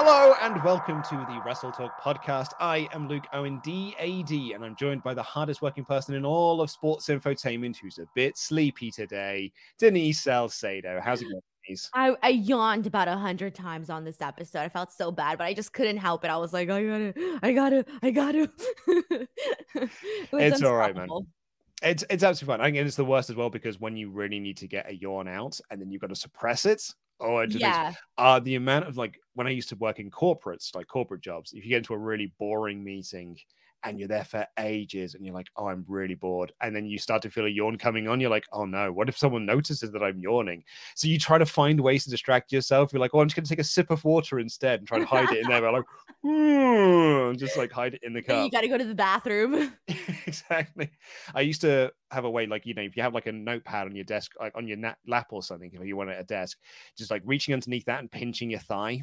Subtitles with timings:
[0.00, 2.52] Hello and welcome to the Wrestle Talk podcast.
[2.60, 6.60] I am Luke Owen, DAD, and I'm joined by the hardest working person in all
[6.60, 11.00] of sports infotainment who's a bit sleepy today, Denise Salcedo.
[11.02, 11.90] How's it going, Denise?
[11.94, 14.60] I, I yawned about a hundred times on this episode.
[14.60, 16.30] I felt so bad, but I just couldn't help it.
[16.30, 18.50] I was like, I gotta, I gotta, I gotta.
[18.86, 19.28] it
[20.32, 21.08] it's all right, man.
[21.82, 22.60] It's it's absolutely fine.
[22.60, 24.94] I think it's the worst as well because when you really need to get a
[24.96, 26.82] yawn out and then you've got to suppress it,
[27.20, 27.94] Oh, it just Yeah.
[28.16, 31.52] uh the amount of like when I used to work in corporates, like corporate jobs,
[31.52, 33.38] if you get into a really boring meeting
[33.84, 36.52] and you're there for ages and you're like, oh, I'm really bored.
[36.60, 38.20] And then you start to feel a yawn coming on.
[38.20, 40.64] You're like, oh no, what if someone notices that I'm yawning?
[40.94, 42.92] So you try to find ways to distract yourself.
[42.92, 44.98] You're like, oh, I'm just going to take a sip of water instead and try
[44.98, 45.60] to hide it in there.
[45.60, 45.84] But like,
[46.22, 48.94] "Hmm," just like hide it in the And cup you got to go to the
[48.94, 49.72] bathroom.
[50.26, 50.90] exactly.
[51.34, 53.86] I used to have a way, like you know, if you have like a notepad
[53.86, 56.24] on your desk, like on your lap or something, if you want it at a
[56.24, 56.58] desk,
[56.96, 59.02] just like reaching underneath that and pinching your thigh.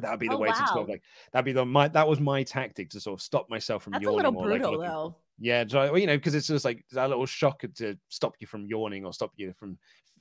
[0.00, 1.02] That would be the Oh, way to sort of like
[1.32, 4.02] that'd be the my that was my tactic to sort of stop myself from That's
[4.02, 4.16] a yawning.
[4.16, 5.16] little or, like, brutal, looking- though.
[5.38, 5.64] Yeah,
[5.94, 9.12] you know, because it's just like that little shock to stop you from yawning or
[9.12, 9.76] stop you from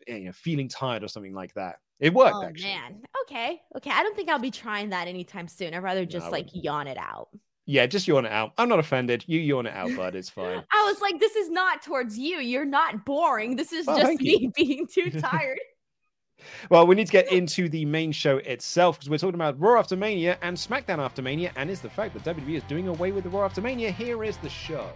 [0.07, 1.77] eh, you know feeling tired or something like that.
[2.01, 2.69] It worked Oh actually.
[2.73, 3.01] man.
[3.23, 3.61] Okay.
[3.77, 3.91] Okay.
[3.91, 5.73] I don't think I'll be trying that anytime soon.
[5.73, 6.63] I'd rather just I like wouldn't.
[6.65, 7.29] yawn it out.
[7.65, 8.51] Yeah, just yawn it out.
[8.57, 9.23] I'm not offended.
[9.25, 10.13] You yawn it out, bud.
[10.15, 10.61] It's fine.
[10.71, 12.37] I was like, this is not towards you.
[12.39, 13.55] You're not boring.
[13.55, 14.51] This is Oh, just me you.
[14.55, 15.59] being too tired.
[16.69, 19.79] Well, we need to get into the main show itself because we're talking about Raw
[19.79, 23.11] After Mania and SmackDown After Mania, and is the fact that WWE is doing away
[23.11, 23.91] with the Raw After Mania.
[23.91, 24.89] Here is the show.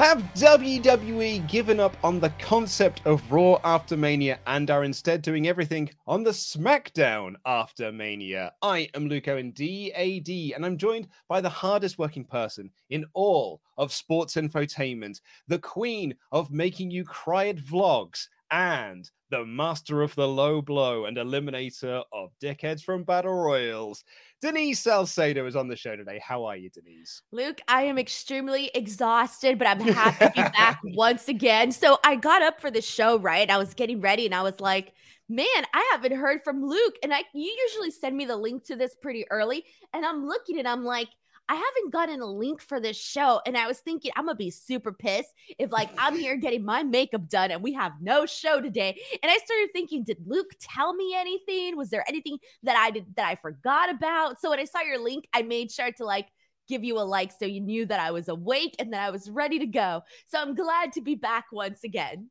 [0.00, 5.46] Have WWE given up on the concept of Raw after Mania and are instead doing
[5.46, 8.54] everything on the SmackDown after Mania?
[8.62, 13.60] I am Luke Owen, DAD, and I'm joined by the hardest working person in all
[13.76, 20.14] of sports infotainment, the queen of making you cry at vlogs, and the master of
[20.16, 24.04] the low blow and eliminator of dickheads from battle royals.
[24.40, 26.20] Denise Salcedo is on the show today.
[26.24, 27.22] How are you, Denise?
[27.30, 31.70] Luke, I am extremely exhausted, but I'm happy to be back once again.
[31.70, 33.48] So I got up for the show, right?
[33.48, 34.94] I was getting ready and I was like,
[35.28, 36.96] man, I haven't heard from Luke.
[37.02, 39.64] And I you usually send me the link to this pretty early.
[39.92, 41.08] And I'm looking and I'm like,
[41.50, 43.40] I haven't gotten a link for this show.
[43.44, 46.84] And I was thinking, I'm gonna be super pissed if like I'm here getting my
[46.84, 49.00] makeup done and we have no show today.
[49.20, 51.76] And I started thinking, did Luke tell me anything?
[51.76, 54.40] Was there anything that I did that I forgot about?
[54.40, 56.28] So when I saw your link, I made sure to like
[56.68, 59.28] give you a like so you knew that I was awake and that I was
[59.28, 60.02] ready to go.
[60.26, 62.30] So I'm glad to be back once again.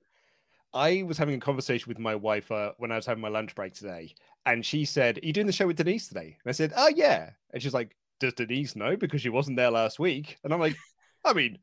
[0.74, 3.54] I was having a conversation with my wife uh, when I was having my lunch
[3.54, 4.14] break today,
[4.46, 6.38] and she said, Are you doing the show with Denise today?
[6.42, 7.32] And I said, Oh, yeah.
[7.52, 8.96] And she's like, Does Denise know?
[8.96, 10.38] Because she wasn't there last week.
[10.44, 10.76] And I'm like,
[11.26, 11.58] I mean,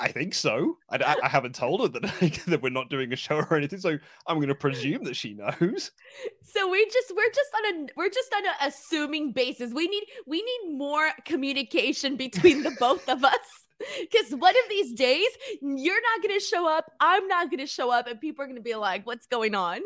[0.00, 0.78] I think so.
[0.88, 3.80] I, I haven't told her that like, that we're not doing a show or anything,
[3.80, 5.90] so I'm going to presume that she knows.
[6.42, 9.74] So we just we're just on a we're just on a assuming basis.
[9.74, 13.34] We need we need more communication between the both of us.
[14.00, 15.28] Because one of these days,
[15.62, 16.90] you're not going to show up.
[17.00, 18.06] I'm not going to show up.
[18.06, 19.80] And people are going to be like, what's going on?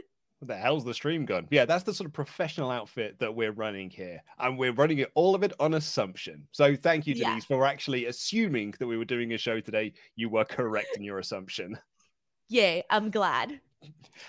[0.46, 1.46] The hell's the stream gun?
[1.50, 4.23] Yeah, that's the sort of professional outfit that we're running here.
[4.38, 6.46] And we're running it all of it on assumption.
[6.52, 7.56] So thank you, Denise, yeah.
[7.56, 9.93] for actually assuming that we were doing a show today.
[10.17, 11.79] You were correct in your assumption.
[12.49, 13.61] Yay, I'm glad.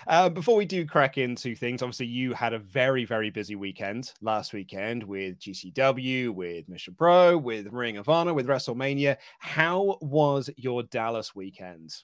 [0.06, 4.12] Uh, before we do crack into things, obviously you had a very, very busy weekend
[4.20, 9.16] last weekend with GCW, with Mission Pro, with Ring of Honor, with WrestleMania.
[9.38, 11.94] How was your Dallas weekend?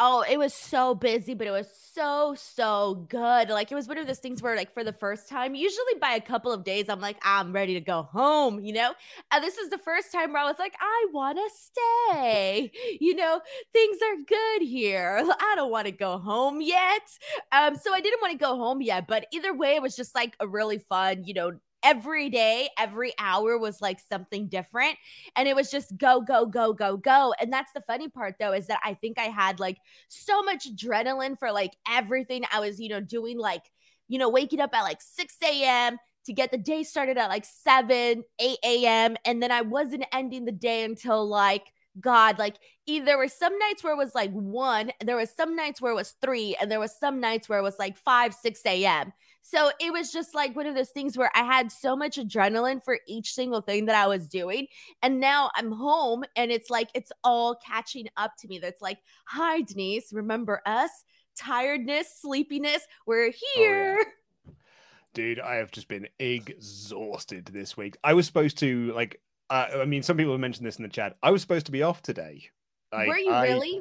[0.00, 3.48] Oh, it was so busy, but it was so, so good.
[3.48, 6.12] Like, it was one of those things where, like, for the first time, usually by
[6.12, 8.92] a couple of days, I'm like, I'm ready to go home, you know?
[9.32, 12.70] And this is the first time where I was like, I want to stay.
[13.00, 13.40] You know,
[13.72, 15.18] things are good here.
[15.40, 17.02] I don't want to go home yet.
[17.52, 20.14] Um, so I didn't want to go home yet, but either way, it was just
[20.14, 21.52] like a really fun, you know,
[21.82, 24.96] every day, every hour was like something different.
[25.36, 27.34] And it was just go, go, go, go, go.
[27.40, 29.78] And that's the funny part though, is that I think I had like
[30.08, 33.62] so much adrenaline for like everything I was, you know, doing, like,
[34.08, 35.98] you know, waking up at like 6 a.m.
[36.26, 39.16] to get the day started at like 7, 8 a.m.
[39.24, 41.64] And then I wasn't ending the day until like,
[42.00, 45.56] God, like either there were some nights where it was like one, there was some
[45.56, 48.34] nights where it was three, and there was some nights where it was like five,
[48.34, 49.12] 6 a.m.
[49.50, 52.84] So it was just like one of those things where I had so much adrenaline
[52.84, 54.66] for each single thing that I was doing.
[55.02, 58.58] And now I'm home and it's like it's all catching up to me.
[58.58, 60.90] That's like, hi, Denise, remember us?
[61.34, 63.98] Tiredness, sleepiness, we're here.
[63.98, 64.04] Oh,
[64.46, 64.52] yeah.
[65.14, 67.96] Dude, I have just been exhausted this week.
[68.04, 69.18] I was supposed to like
[69.48, 71.16] uh, I mean, some people have mentioned this in the chat.
[71.22, 72.50] I was supposed to be off today.
[72.92, 73.80] Were you I, really?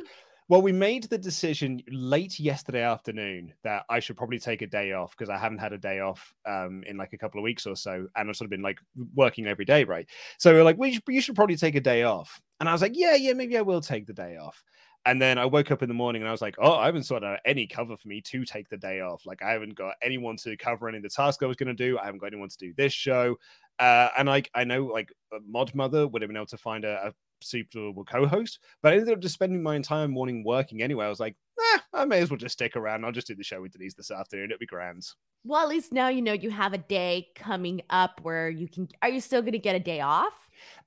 [0.50, 4.94] Well, we made the decision late yesterday afternoon that I should probably take a day
[4.94, 7.66] off because I haven't had a day off um, in like a couple of weeks
[7.66, 8.80] or so, and I've sort of been like
[9.14, 10.08] working every day, right?
[10.40, 12.70] So we are like, well, you should, you should probably take a day off, and
[12.70, 14.64] I was like, yeah, yeah, maybe I will take the day off.
[15.06, 17.04] And then I woke up in the morning and I was like, oh, I haven't
[17.04, 19.26] sorted out any cover for me to take the day off.
[19.26, 21.74] Like, I haven't got anyone to cover any of the tasks I was going to
[21.74, 21.98] do.
[21.98, 23.38] I haven't got anyone to do this show.
[23.80, 25.14] Uh, and like, I know like
[25.48, 28.60] Mod Mother would have been able to find a, a suitable co-host.
[28.82, 31.06] But I ended up just spending my entire morning working anyway.
[31.06, 33.06] I was like, eh, I may as well just stick around.
[33.06, 34.46] I'll just do the show with Denise this afternoon.
[34.46, 35.06] It'll be grand.
[35.44, 38.88] Well, at least now you know you have a day coming up where you can.
[39.02, 40.34] Are you still going to get a day off?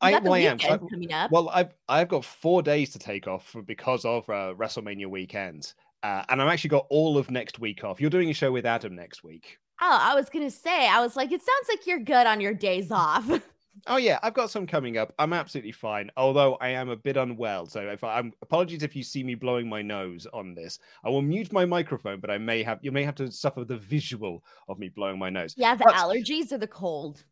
[0.00, 0.58] I, well, I am.
[0.58, 1.30] So, coming up.
[1.30, 6.24] Well, I've I've got four days to take off because of uh, WrestleMania weekend, uh,
[6.28, 8.00] and I've actually got all of next week off.
[8.00, 9.58] You're doing a show with Adam next week.
[9.80, 12.54] Oh, I was gonna say, I was like, it sounds like you're good on your
[12.54, 13.26] days off.
[13.86, 15.14] Oh yeah, I've got some coming up.
[15.18, 17.66] I'm absolutely fine, although I am a bit unwell.
[17.66, 20.78] So if I'm apologies if you see me blowing my nose on this.
[21.04, 23.78] I will mute my microphone, but I may have you may have to suffer the
[23.78, 25.54] visual of me blowing my nose.
[25.56, 27.24] Yeah, the but, allergies or the cold.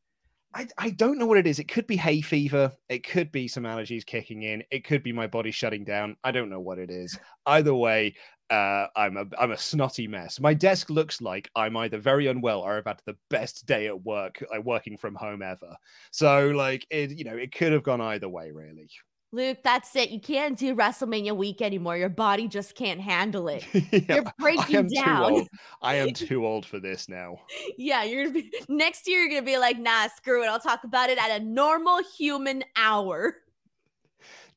[0.54, 1.58] I, I don't know what it is.
[1.58, 2.72] It could be hay fever.
[2.88, 4.62] It could be some allergies kicking in.
[4.70, 6.16] It could be my body shutting down.
[6.24, 7.18] I don't know what it is.
[7.46, 8.14] Either way,
[8.50, 10.40] uh, I'm a I'm a snotty mess.
[10.40, 14.04] My desk looks like I'm either very unwell or I've had the best day at
[14.04, 15.76] work, like working from home ever.
[16.12, 18.88] So like it, you know, it could have gone either way, really.
[19.30, 20.08] Luke, that's it.
[20.08, 21.98] You can't do WrestleMania week anymore.
[21.98, 23.62] Your body just can't handle it.
[23.92, 25.46] yeah, you're breaking down.
[25.82, 27.40] I am too old for this now.
[27.76, 29.20] yeah, you're gonna be next year.
[29.20, 30.46] You're gonna be like, nah, screw it.
[30.46, 33.36] I'll talk about it at a normal human hour.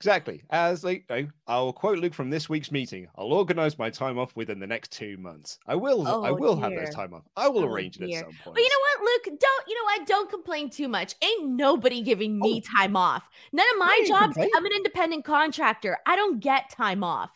[0.02, 0.42] Exactly.
[0.50, 1.06] As like,
[1.46, 3.08] I'll quote Luke from this week's meeting.
[3.16, 5.60] I'll organize my time off within the next two months.
[5.68, 6.08] I will.
[6.08, 6.64] Oh, I will dear.
[6.64, 7.22] have those time off.
[7.38, 8.08] I will oh, arrange dear.
[8.08, 8.56] it at some point.
[8.56, 9.40] But you know what, Luke?
[9.40, 9.68] Don't.
[9.68, 10.08] You know what?
[10.08, 11.14] Don't complain too much.
[11.24, 12.78] Ain't nobody giving me oh.
[12.80, 13.30] time off.
[13.54, 14.36] None of my jobs.
[14.38, 16.00] I'm an independent contractor.
[16.08, 17.30] I don't get time off.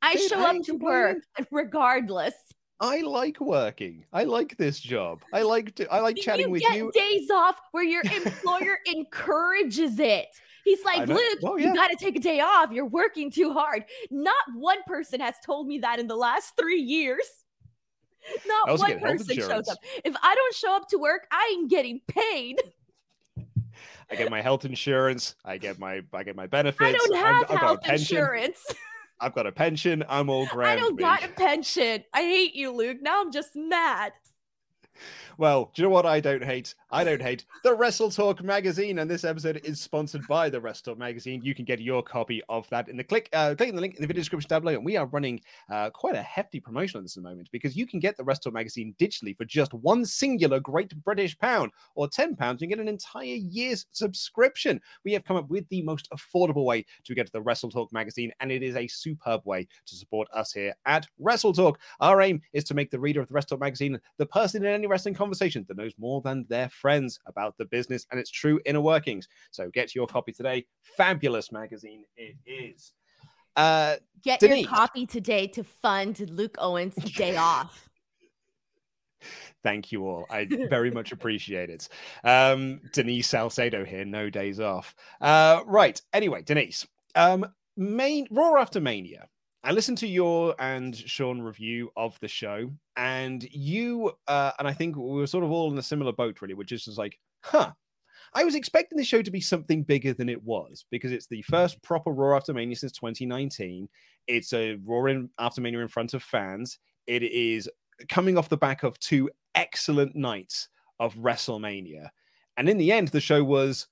[0.00, 1.18] I Dude, show I up to work
[1.50, 2.32] regardless.
[2.80, 4.04] I like working.
[4.12, 5.22] I like this job.
[5.34, 5.86] I like to.
[5.92, 6.90] I like chatting you with you.
[6.94, 10.28] Days off where your employer encourages it.
[10.66, 11.68] He's like, Luke, oh, well, yeah.
[11.68, 12.72] you got to take a day off.
[12.72, 13.84] You're working too hard.
[14.10, 17.24] Not one person has told me that in the last three years.
[18.48, 19.78] Not one person shows up.
[20.04, 22.60] If I don't show up to work, I ain't getting paid.
[24.10, 25.36] I get my health insurance.
[25.44, 26.82] I get my I get my benefits.
[26.82, 28.64] I don't have i health insurance.
[29.20, 30.02] I've got a pension.
[30.08, 30.68] I'm all grand.
[30.68, 32.02] I don't got a pension.
[32.12, 32.98] I hate you, Luke.
[33.00, 34.12] Now I'm just mad.
[35.38, 36.74] Well, do you know what I don't hate?
[36.90, 40.94] I don't hate the Wrestle Talk magazine, and this episode is sponsored by the Wrestle
[40.94, 41.42] Talk magazine.
[41.44, 44.00] You can get your copy of that in the click, uh, clicking the link in
[44.00, 44.76] the video description down below.
[44.76, 47.76] And we are running uh, quite a hefty promotion on this at the moment because
[47.76, 51.70] you can get the Wrestle Talk magazine digitally for just one singular Great British pound
[51.96, 52.62] or ten pounds.
[52.62, 54.80] You get an entire year's subscription.
[55.04, 57.92] We have come up with the most affordable way to get to the Wrestle Talk
[57.92, 61.78] magazine, and it is a superb way to support us here at Wrestle Talk.
[62.00, 64.72] Our aim is to make the reader of the Wrestle Talk magazine the person in
[64.72, 68.80] any wrestling that knows more than their friends about the business and its true inner
[68.80, 69.28] workings.
[69.50, 70.66] So get your copy today.
[70.96, 72.92] Fabulous magazine it is.
[73.56, 74.62] Uh, Get Denise.
[74.62, 77.88] your copy today to fund Luke Owens' day off.
[79.62, 80.26] Thank you all.
[80.30, 81.88] I very much appreciate it.
[82.22, 84.94] Um, Denise Salcedo here, no days off.
[85.20, 86.00] Uh, right.
[86.12, 89.26] Anyway, Denise, um, main Raw after Mania.
[89.66, 94.72] I listened to your and Sean review of the show, and you uh, and I
[94.72, 97.18] think we were sort of all in a similar boat, really, which is just like,
[97.42, 97.72] huh.
[98.32, 101.42] I was expecting the show to be something bigger than it was because it's the
[101.42, 103.88] first proper Raw after Mania since 2019.
[104.28, 106.78] It's a Raw in, after Mania in front of fans.
[107.08, 107.68] It is
[108.08, 110.68] coming off the back of two excellent nights
[111.00, 112.08] of WrestleMania,
[112.56, 113.88] and in the end, the show was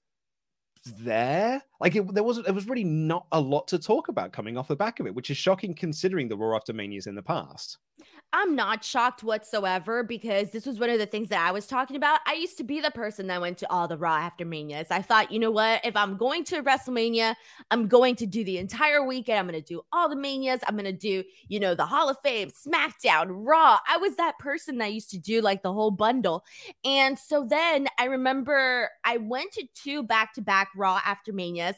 [0.85, 1.62] there.
[1.81, 4.69] Like it, there was there was really not a lot to talk about coming off
[4.69, 7.79] the back of it, which is shocking considering the Raw after Manias in the past.
[8.37, 11.95] I'm not shocked whatsoever because this was one of the things that I was talking
[11.95, 12.19] about.
[12.26, 14.88] I used to be the person that went to all the Raw after Manias.
[14.91, 15.85] I thought, you know what?
[15.85, 17.37] If I'm going to WrestleMania,
[17.71, 19.38] I'm going to do the entire weekend.
[19.38, 20.62] I'm going to do all the Manias.
[20.67, 23.79] I'm going to do, you know, the Hall of Fame, SmackDown, Raw.
[23.88, 26.45] I was that person that used to do like the whole bundle.
[26.85, 31.76] And so then I remember I went to two back to back Raw after Manias.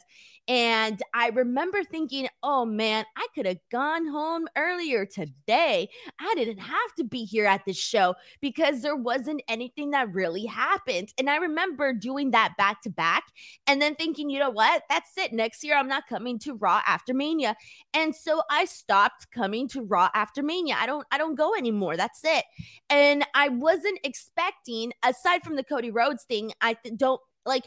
[0.49, 5.89] And I remember thinking, oh man, I could have gone home earlier today.
[6.19, 10.45] I didn't have to be here at this show because there wasn't anything that really
[10.45, 11.09] happened.
[11.17, 13.25] And I remember doing that back to back
[13.67, 14.83] and then thinking, you know what?
[14.89, 15.33] That's it.
[15.33, 17.57] Next year, I'm not coming to Raw after Mania.
[17.93, 20.77] And so I stopped coming to Raw after Mania.
[20.79, 21.97] I don't, I don't go anymore.
[21.97, 22.45] That's it.
[22.89, 27.65] And I wasn't expecting, aside from the Cody Rhodes thing, I th- don't like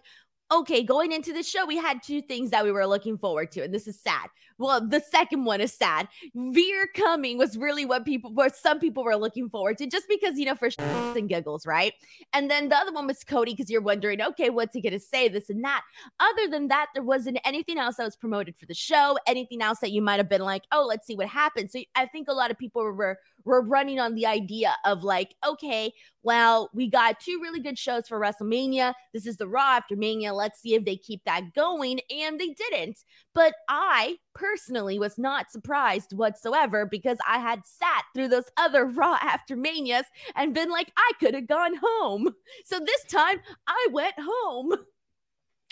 [0.52, 3.62] okay, going into the show, we had two things that we were looking forward to,
[3.62, 4.28] and this is sad.
[4.60, 6.06] Well, the second one is sad.
[6.34, 10.38] Veer coming was really what people, what some people were looking forward to, just because
[10.38, 11.94] you know for shits and giggles, right?
[12.34, 15.28] And then the other one was Cody, because you're wondering, okay, what's he gonna say,
[15.28, 15.82] this and that.
[16.20, 19.78] Other than that, there wasn't anything else that was promoted for the show, anything else
[19.80, 21.72] that you might have been like, oh, let's see what happens.
[21.72, 25.34] So I think a lot of people were were running on the idea of like,
[25.46, 28.92] okay, well, we got two really good shows for WrestleMania.
[29.14, 30.34] This is the Raw after Mania.
[30.34, 32.00] Let's see if they keep that going.
[32.10, 32.98] And they didn't.
[33.34, 39.18] But I personally was not surprised whatsoever because I had sat through those other Raw
[39.22, 42.34] after Manias and been like, I could have gone home.
[42.64, 44.75] So this time I went home.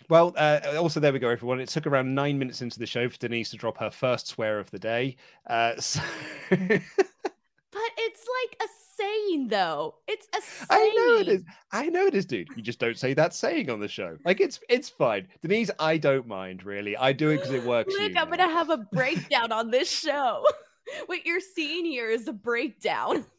[0.09, 1.61] Well, uh, also there we go, everyone.
[1.61, 4.59] It took around nine minutes into the show for Denise to drop her first swear
[4.59, 5.17] of the day.
[5.47, 6.01] Uh, so...
[6.49, 9.97] But it's like a saying, though.
[10.07, 10.67] It's a saying.
[10.71, 11.45] I know it is.
[11.73, 12.49] I know it is, dude.
[12.57, 14.17] You just don't say that saying on the show.
[14.25, 15.29] Like it's it's fine.
[15.43, 16.97] Denise, I don't mind really.
[16.97, 17.95] I do it because it works.
[17.99, 20.45] Look, I'm gonna have a breakdown on this show.
[21.07, 23.25] what you're seeing here is a breakdown.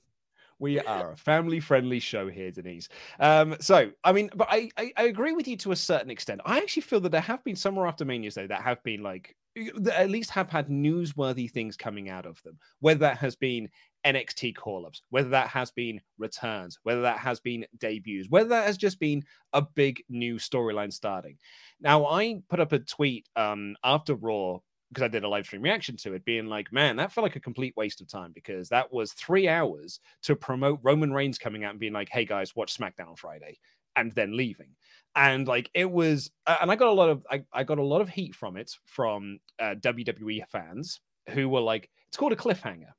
[0.61, 2.89] We are a family friendly show here, Denise.
[3.17, 6.41] Um, so, I mean, but I, I, I agree with you to a certain extent.
[6.45, 9.37] I actually feel that there have been some after Manias, though, that have been like,
[9.55, 13.69] that at least have had newsworthy things coming out of them, whether that has been
[14.05, 18.65] NXT call ups, whether that has been returns, whether that has been debuts, whether that
[18.65, 21.37] has just been a big new storyline starting.
[21.81, 25.61] Now, I put up a tweet um, after Raw because I did a live stream
[25.61, 28.69] reaction to it, being like, man, that felt like a complete waste of time because
[28.69, 32.55] that was three hours to promote Roman Reigns coming out and being like, hey guys,
[32.55, 33.59] watch SmackDown on Friday,
[33.95, 34.75] and then leaving.
[35.15, 37.83] And like it was, uh, and I got a lot of, I, I got a
[37.83, 42.37] lot of heat from it from uh, WWE fans who were like, it's called a
[42.37, 42.91] cliffhanger.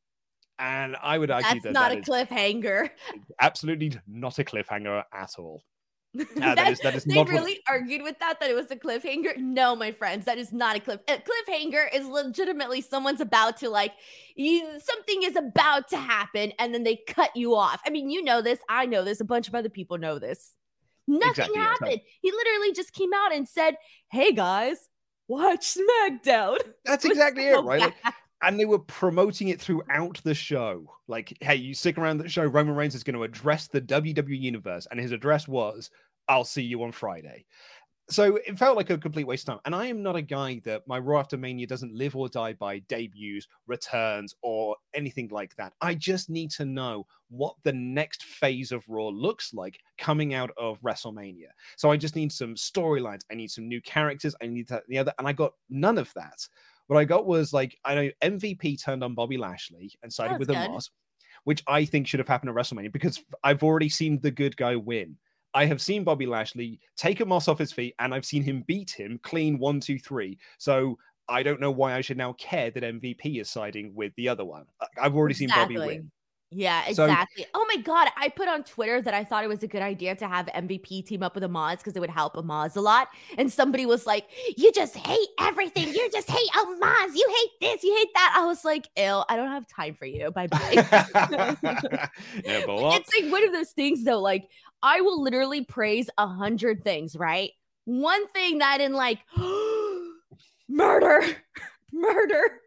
[0.60, 2.90] And I would argue That's that not that a cliffhanger.
[3.40, 5.62] absolutely not a cliffhanger at all.
[6.12, 8.54] Uh, that, that is that is they not what- really argued with that that it
[8.54, 9.36] was a cliffhanger.
[9.36, 11.00] No, my friends, that is not a cliff.
[11.08, 13.92] A cliffhanger is legitimately someone's about to like
[14.34, 17.80] you, something is about to happen, and then they cut you off.
[17.86, 18.58] I mean, you know this.
[18.68, 19.20] I know this.
[19.20, 20.52] A bunch of other people know this.
[21.06, 22.00] Nothing Exactly, happened.
[22.20, 23.76] He literally just came out and said,
[24.10, 24.88] "Hey guys,
[25.28, 27.80] watch SmackDown." That's exactly it, right?
[27.82, 27.94] Like.
[28.42, 30.84] And they were promoting it throughout the show.
[31.08, 32.44] Like, hey, you stick around the show.
[32.44, 35.90] Roman Reigns is going to address the WWE universe, and his address was,
[36.28, 37.44] "I'll see you on Friday."
[38.10, 39.60] so it felt like a complete waste of time.
[39.64, 42.54] And I am not a guy that my Raw after Mania doesn't live or die
[42.54, 45.74] by debuts, returns, or anything like that.
[45.80, 50.50] I just need to know what the next phase of Raw looks like coming out
[50.58, 51.48] of WrestleMania.
[51.76, 53.20] So I just need some storylines.
[53.30, 54.34] I need some new characters.
[54.42, 56.46] I need that the other, and I got none of that.
[56.90, 60.40] What I got was like I know MVP turned on Bobby Lashley and oh, sided
[60.40, 60.90] with the Omos,
[61.44, 64.74] which I think should have happened at WrestleMania because I've already seen the good guy
[64.74, 65.16] win.
[65.54, 68.90] I have seen Bobby Lashley take Omos off his feet and I've seen him beat
[68.90, 70.36] him clean one, two, three.
[70.58, 74.28] So I don't know why I should now care that MVP is siding with the
[74.28, 74.64] other one.
[75.00, 75.76] I've already exactly.
[75.76, 76.10] seen Bobby win.
[76.52, 77.44] Yeah, exactly.
[77.44, 79.82] So, oh my god, I put on Twitter that I thought it was a good
[79.82, 83.08] idea to have MVP team up with Omos because it would help Omos a lot.
[83.38, 84.26] And somebody was like,
[84.56, 85.94] "You just hate everything.
[85.94, 87.14] You just hate oh, Omos.
[87.14, 87.84] You hate this.
[87.84, 90.32] You hate that." I was like, "Ill, I don't have time for you.
[90.32, 94.20] Bye bye." yeah, it's like one of those things though.
[94.20, 94.48] Like
[94.82, 97.52] I will literally praise a hundred things, right?
[97.84, 99.18] One thing that I didn't like,
[100.68, 101.22] murder,
[101.92, 102.60] murder.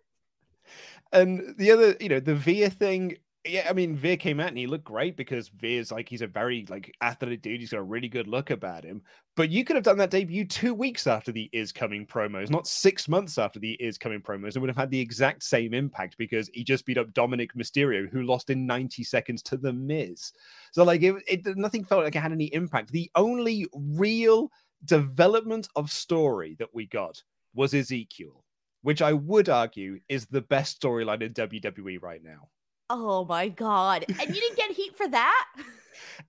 [1.12, 4.58] And the other, you know, the Via thing yeah, I mean, Veer came out and
[4.58, 7.60] he looked great because Veer's like he's a very like athletic dude.
[7.60, 9.02] He's got a really good look about him.
[9.36, 12.68] But you could have done that debut two weeks after the is coming promos, not
[12.68, 16.18] six months after the is coming promos, and would have had the exact same impact
[16.18, 20.32] because he just beat up Dominik Mysterio, who lost in 90 seconds to the Miz.
[20.72, 22.92] So like it, it nothing felt like it had any impact.
[22.92, 24.52] The only real
[24.86, 27.22] development of story that we got
[27.54, 28.46] was Ezekiel,
[28.84, 32.48] which I would argue is the best storyline in WWE right now.
[32.96, 34.06] Oh my god.
[34.08, 35.46] And you didn't get heat for that?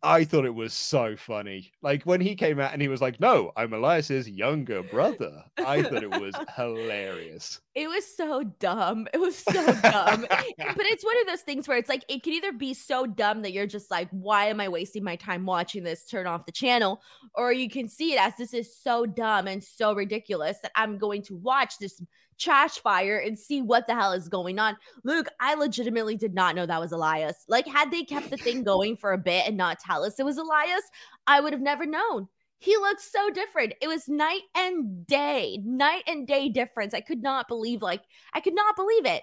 [0.02, 1.72] I thought it was so funny.
[1.82, 5.82] Like when he came out and he was like, "No, I'm Elias's younger brother." I
[5.82, 7.60] thought it was hilarious.
[7.74, 9.08] It was so dumb.
[9.12, 10.26] It was so dumb.
[10.30, 13.42] but it's one of those things where it's like it can either be so dumb
[13.42, 16.06] that you're just like, "Why am I wasting my time watching this?
[16.06, 17.00] Turn off the channel."
[17.34, 20.98] Or you can see it as this is so dumb and so ridiculous that I'm
[20.98, 22.00] going to watch this
[22.38, 24.76] trash fire and see what the hell is going on.
[25.04, 27.44] Luke, I legitimately did not know that was Elias.
[27.48, 30.24] Like, had they kept the thing going for a bit and not tell us it
[30.24, 30.82] was Elias,
[31.26, 32.28] I would have never known.
[32.58, 33.74] He looked so different.
[33.80, 36.94] It was night and day, night and day difference.
[36.94, 38.02] I could not believe, like,
[38.32, 39.22] I could not believe it.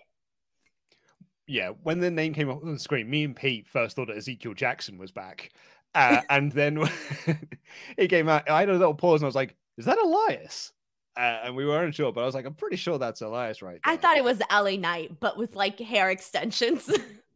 [1.48, 4.18] Yeah, when the name came up on the screen, me and Pete first thought that
[4.18, 5.52] Ezekiel Jackson was back.
[5.94, 6.82] Uh, and then
[7.98, 10.72] he came out, I had a little pause and I was like, is that Elias?
[11.18, 13.78] Uh, and we weren't sure, but I was like, I'm pretty sure that's Elias right
[13.84, 13.94] there.
[13.94, 16.90] I thought it was LA Knight, but with like hair extensions.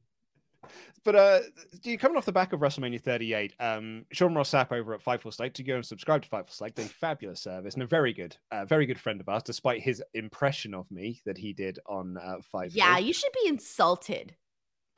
[1.04, 1.40] but uh
[1.84, 5.34] you coming off the back of WrestleMania 38, um Sean Ross Sapp over at Fightful
[5.34, 8.36] Select to go and subscribe to Fightful Select, a fabulous service and a very good,
[8.52, 12.18] uh, very good friend of ours, despite his impression of me that he did on
[12.18, 12.76] uh Fightful.
[12.76, 14.36] Yeah, you should be insulted.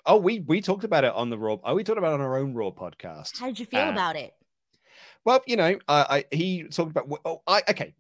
[0.06, 1.58] Oh, we we talked about it on the Raw.
[1.64, 3.40] Oh, we talked about it on our own Raw podcast.
[3.40, 4.34] How did you feel uh, about it?
[5.26, 7.10] Well, you know, I he talked about.
[7.26, 7.94] Oh, I okay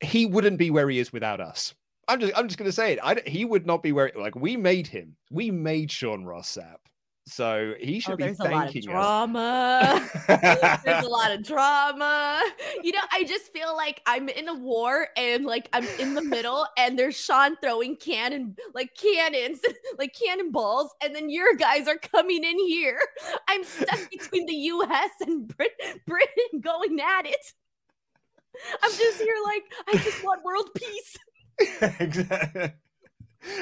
[0.00, 1.74] he wouldn't be where he is without us.
[2.10, 2.98] I'm just I'm just gonna say it.
[3.02, 5.16] I, he would not be where like we made him.
[5.30, 6.78] We made Sean Ross Sapp.
[7.26, 10.08] So he should oh, be thanking a drama.
[10.26, 12.42] there's a lot of drama.
[12.82, 16.24] You know, I just feel like I'm in a war and like I'm in the
[16.24, 19.60] middle and there's Sean throwing cannon like cannons,
[19.98, 22.98] like cannonballs, and then your guys are coming in here.
[23.48, 27.52] I'm stuck between the US and Brit- Britain going at it.
[28.82, 31.16] I'm just here like I just want world peace.
[32.00, 32.72] exactly.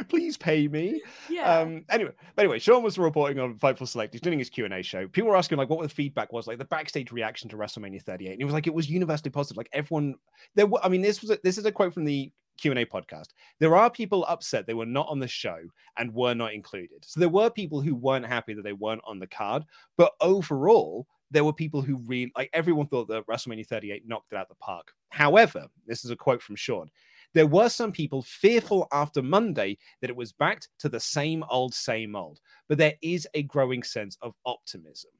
[0.08, 1.00] Please pay me.
[1.28, 1.60] Yeah.
[1.60, 1.84] Um.
[1.88, 4.12] Anyway, but anyway, Sean was reporting on Fightful Select.
[4.12, 5.06] He's doing his Q and A show.
[5.06, 8.32] People were asking like, what the feedback was, like the backstage reaction to WrestleMania 38,
[8.32, 9.56] and he was like, it was universally positive.
[9.56, 10.16] Like everyone,
[10.56, 10.66] there.
[10.66, 12.86] Were, I mean, this was a, this is a quote from the Q and A
[12.86, 13.28] podcast.
[13.60, 15.58] There are people upset they were not on the show
[15.96, 17.04] and were not included.
[17.04, 19.64] So there were people who weren't happy that they weren't on the card,
[19.96, 24.36] but overall, there were people who really like everyone thought that WrestleMania 38 knocked it
[24.36, 24.92] out the park.
[25.10, 26.90] However, this is a quote from Sean.
[27.34, 31.74] There were some people fearful after Monday that it was backed to the same old,
[31.74, 35.10] same old, but there is a growing sense of optimism.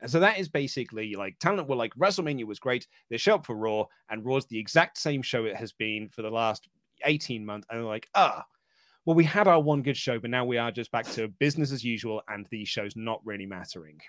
[0.00, 2.86] And so that is basically like talent were like WrestleMania was great.
[3.10, 6.22] They show up for Raw, and Raw's the exact same show it has been for
[6.22, 6.68] the last
[7.04, 7.66] 18 months.
[7.70, 8.44] And they're like, ah,
[9.04, 11.72] well, we had our one good show, but now we are just back to business
[11.72, 14.00] as usual, and these shows not really mattering.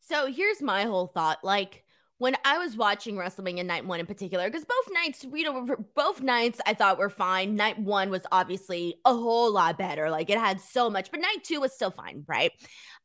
[0.00, 1.44] So here's my whole thought.
[1.44, 1.84] Like
[2.18, 6.20] when I was watching WrestleMania night one in particular, because both nights, you know, both
[6.20, 7.54] nights I thought were fine.
[7.54, 10.10] Night one was obviously a whole lot better.
[10.10, 12.52] Like it had so much, but night two was still fine, right?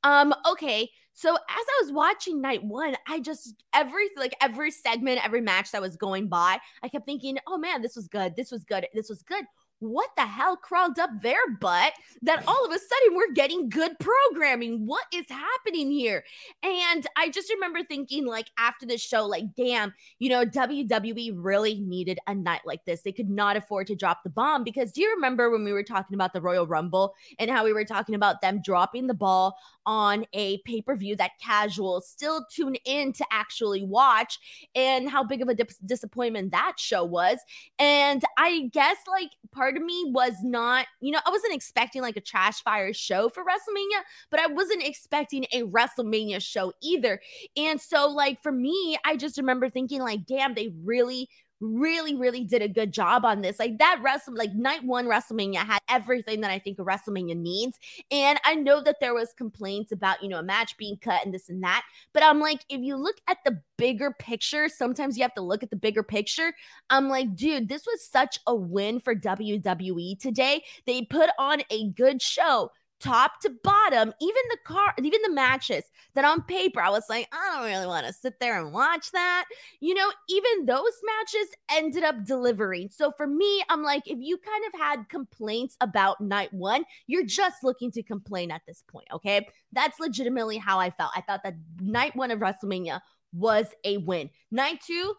[0.03, 0.89] Um, okay.
[1.13, 5.71] So as I was watching night one, I just every like every segment, every match
[5.71, 8.87] that was going by, I kept thinking, oh man, this was good, this was good,
[8.95, 9.45] this was good.
[9.83, 13.91] What the hell crawled up their butt that all of a sudden we're getting good
[13.99, 14.85] programming?
[14.85, 16.23] What is happening here?
[16.63, 21.79] And I just remember thinking, like, after the show, like, damn, you know, WWE really
[21.79, 23.01] needed a night like this.
[23.01, 25.83] They could not afford to drop the bomb because do you remember when we were
[25.83, 29.57] talking about the Royal Rumble and how we were talking about them dropping the ball
[29.85, 34.39] on a pay per view that casuals still tune in to actually watch
[34.75, 37.39] and how big of a dis- disappointment that show was?
[37.79, 42.17] And I guess, like, part of me was not, you know, I wasn't expecting like
[42.17, 47.21] a trash fire show for WrestleMania, but I wasn't expecting a WrestleMania show either.
[47.57, 51.29] And so, like, for me, I just remember thinking, like, damn, they really,
[51.63, 53.59] really, really did a good job on this.
[53.59, 57.79] Like that wrestle, like night one WrestleMania had everything that I think a WrestleMania needs.
[58.11, 61.33] And I know that there was complaints about, you know, a match being cut and
[61.33, 61.83] this and that.
[62.13, 65.63] But I'm like, if you look at the bigger picture, sometimes you have to look
[65.63, 66.53] at the bigger picture.
[66.89, 70.63] I'm like, dude, this was such a win for WWE today.
[70.85, 72.71] They put on a good show
[73.03, 75.83] top to bottom, even the car, even the matches
[76.15, 79.11] that on paper, I was like, I don't really want to sit there and watch
[79.11, 79.45] that.
[79.81, 82.89] You know, even those matches ended up delivering.
[82.89, 87.25] So for me, I'm like, if you kind of had complaints about night one, you're
[87.25, 89.07] just looking to complain at this point.
[89.13, 89.47] Okay.
[89.73, 91.11] That's legitimately how I felt.
[91.15, 93.01] I thought that night one of WrestleMania
[93.33, 94.29] was a win.
[94.51, 95.15] Night two,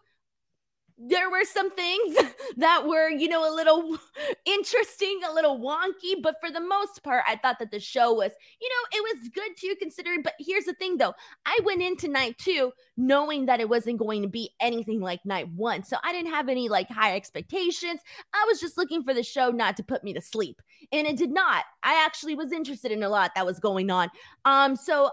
[0.97, 2.17] there were some things
[2.57, 3.97] that were, you know, a little
[4.45, 8.31] interesting, a little wonky, but for the most part, I thought that the show was,
[8.61, 10.21] you know, it was good too, considering.
[10.21, 11.13] But here's the thing though
[11.45, 15.49] I went into night two knowing that it wasn't going to be anything like night
[15.49, 15.83] one.
[15.83, 17.99] So I didn't have any like high expectations.
[18.33, 20.61] I was just looking for the show not to put me to sleep.
[20.91, 21.65] And it did not.
[21.83, 24.09] I actually was interested in a lot that was going on.
[24.45, 25.11] Um, so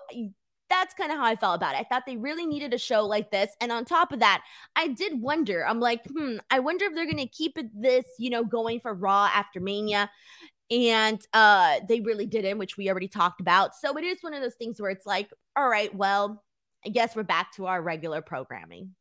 [0.73, 1.81] that's kind of how I felt about it.
[1.81, 3.55] I thought they really needed a show like this.
[3.61, 4.43] And on top of that,
[4.75, 8.07] I did wonder, I'm like, hmm, I wonder if they're going to keep it this,
[8.19, 10.11] you know, going for Raw after Mania.
[10.71, 13.75] And uh they really didn't, which we already talked about.
[13.75, 16.43] So it is one of those things where it's like, all right, well,
[16.87, 18.95] I guess we're back to our regular programming.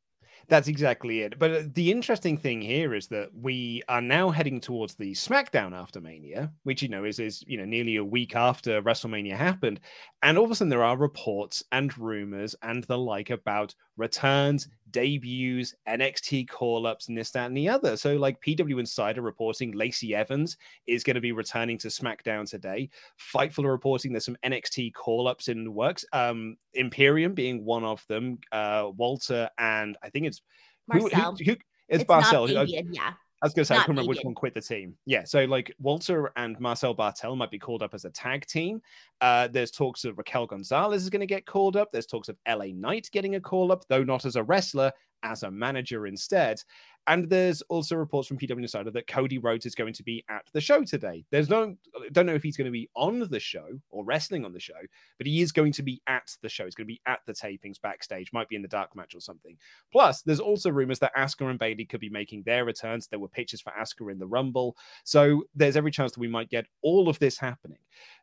[0.47, 1.39] That's exactly it.
[1.39, 5.73] But uh, the interesting thing here is that we are now heading towards the SmackDown
[5.73, 9.79] after Mania, which you know is is you know nearly a week after WrestleMania happened,
[10.23, 14.67] and all of a sudden there are reports and rumors and the like about returns,
[14.91, 17.95] debuts, NXT call ups, and this, that, and the other.
[17.97, 22.89] So, like PW Insider reporting Lacey Evans is going to be returning to SmackDown today.
[23.33, 26.05] Fightful are reporting there's some NXT call ups in the works.
[26.13, 31.31] Um, Imperium being one of them, uh, Walter, and I think it's Marcel.
[31.31, 32.49] Who, who, who, it's, it's Marcel.
[32.49, 33.13] yeah.
[33.41, 34.95] I was going to say, Not I can't remember which one quit the team.
[35.07, 38.81] Yeah, so like Walter and Marcel Barthel might be called up as a tag team.
[39.19, 41.89] Uh, there's talks of Raquel Gonzalez is going to get called up.
[41.91, 44.91] There's talks of LA Knight getting a call up, though not as a wrestler,
[45.23, 46.61] as a manager instead.
[47.07, 50.45] And there's also reports from PW Insider that Cody Rhodes is going to be at
[50.53, 51.25] the show today.
[51.31, 51.75] There's no,
[52.11, 54.73] don't know if he's going to be on the show or wrestling on the show,
[55.17, 56.65] but he is going to be at the show.
[56.65, 59.19] He's going to be at the tapings backstage, might be in the dark match or
[59.19, 59.57] something.
[59.91, 63.07] Plus, there's also rumors that Asuka and Bayley could be making their returns.
[63.07, 64.77] There were pictures for Asuka in the Rumble.
[65.03, 67.79] So there's every chance that we might get all of this happening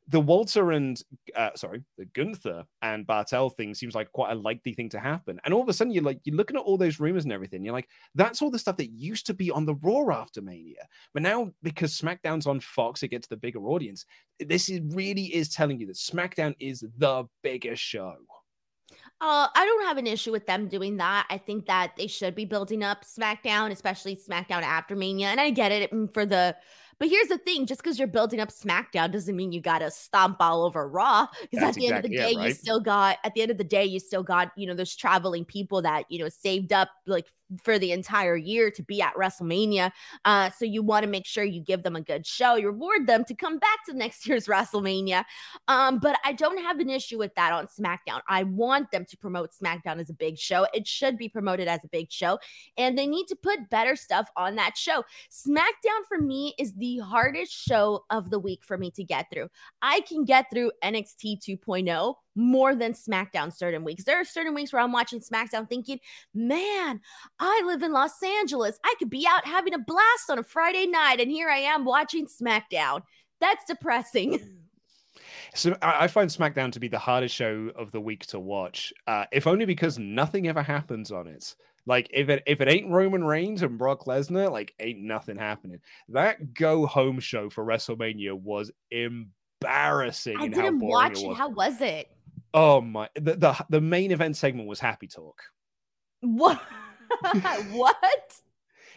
[0.09, 1.01] the Walter and
[1.37, 5.39] uh, sorry, the Gunther and Barthel thing seems like quite a likely thing to happen.
[5.45, 7.63] And all of a sudden, you're like, you're looking at all those rumors and everything.
[7.63, 10.87] You're like, that's all the stuff that used to be on the Raw after Mania,
[11.13, 14.07] but now because SmackDown's on Fox, it gets the bigger audience.
[14.41, 18.15] This is really is telling you that SmackDown is the biggest show.
[19.21, 21.27] Uh, I don't have an issue with them doing that.
[21.29, 25.29] I think that they should be building up SmackDown, especially SmackDown after Mania.
[25.29, 26.57] And I get it mm, for the
[26.99, 29.91] but here's the thing just because you're building up SmackDown doesn't mean you got to
[29.91, 31.27] stomp all over Raw.
[31.43, 32.49] Because at the exactly end of the day, it, right?
[32.49, 34.97] you still got, at the end of the day, you still got, you know, there's
[34.97, 37.27] traveling people that, you know, saved up like
[37.63, 39.91] for the entire year to be at WrestleMania.
[40.25, 43.07] Uh, so you want to make sure you give them a good show, you reward
[43.07, 45.25] them to come back to next year's WrestleMania.
[45.67, 48.21] Um, but I don't have an issue with that on SmackDown.
[48.29, 50.67] I want them to promote SmackDown as a big show.
[50.75, 52.39] It should be promoted as a big show,
[52.77, 55.05] and they need to put better stuff on that show.
[55.31, 59.49] SmackDown for me is the hardest show of the week for me to get through.
[59.83, 64.05] I can get through NXT 2.0 more than SmackDown certain weeks.
[64.05, 65.99] There are certain weeks where I'm watching SmackDown thinking,
[66.35, 67.01] man,
[67.39, 68.79] I live in Los Angeles.
[68.85, 71.85] I could be out having a blast on a Friday night, and here I am
[71.85, 73.03] watching SmackDown.
[73.41, 74.41] That's depressing.
[75.55, 79.25] So I find SmackDown to be the hardest show of the week to watch, uh,
[79.33, 81.55] if only because nothing ever happens on it.
[81.87, 85.81] Like if it if it ain't Roman Reigns and Brock Lesnar, like ain't nothing happening.
[86.11, 90.37] That go home show for WrestleMania was embarrassing.
[90.39, 91.31] I didn't watch it.
[91.31, 91.37] it.
[91.37, 92.11] How was it?
[92.55, 93.09] Oh my!
[93.15, 95.43] The, the the main event segment was Happy Talk.
[96.21, 96.61] What?
[97.71, 98.41] what?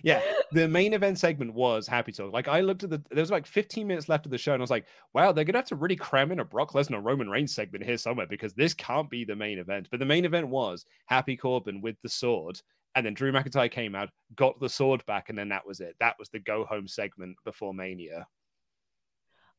[0.04, 2.34] yeah, the main event segment was Happy Talk.
[2.34, 4.62] Like I looked at the, there was like 15 minutes left of the show, and
[4.62, 7.30] I was like, wow, they're gonna have to really cram in a Brock Lesnar Roman
[7.30, 9.88] Reigns segment here somewhere because this can't be the main event.
[9.92, 12.62] But the main event was Happy Corbin with the sword,
[12.96, 15.96] and then Drew McIntyre came out, got the sword back, and then that was it.
[16.00, 18.28] That was the go home segment before Mania.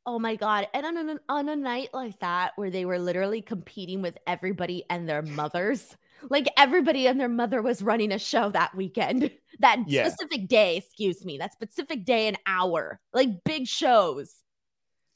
[0.05, 0.67] Oh my god!
[0.75, 4.85] And on a, on a night like that, where they were literally competing with everybody
[4.91, 5.97] and their mothers,
[6.29, 10.15] like everybody and their mother was running a show that weekend, that Yeah.
[10.15, 10.77] specific day.
[10.79, 14.42] Excuse me, that specific day and hour, like big shows.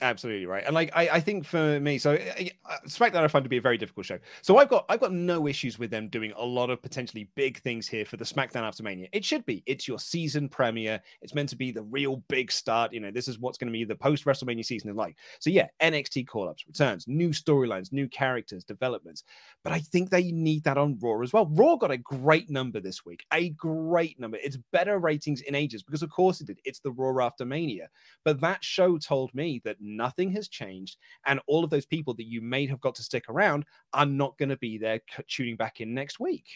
[0.03, 3.43] Absolutely right, and like I, I think for me, so uh, uh, SmackDown I find
[3.47, 4.19] to be a very difficult show.
[4.43, 7.63] So I've got I've got no issues with them doing a lot of potentially big
[7.63, 9.09] things here for the SmackDown After Mania.
[9.13, 9.63] It should be.
[9.65, 11.01] It's your season premiere.
[11.23, 12.93] It's meant to be the real big start.
[12.93, 15.17] You know, this is what's going to be the post WrestleMania season in like.
[15.39, 19.25] So yeah, NXT call ups, returns, new storylines, new characters, developments.
[19.65, 21.47] But I think they need that on Raw as well.
[21.47, 24.37] Raw got a great number this week, a great number.
[24.43, 26.61] It's better ratings in ages because of course it did.
[26.67, 27.89] It's the Raw After Mania.
[28.25, 30.96] But that show told me that nothing has changed,
[31.27, 34.37] and all of those people that you may have got to stick around are not
[34.38, 36.46] going to be there tuning back in next week.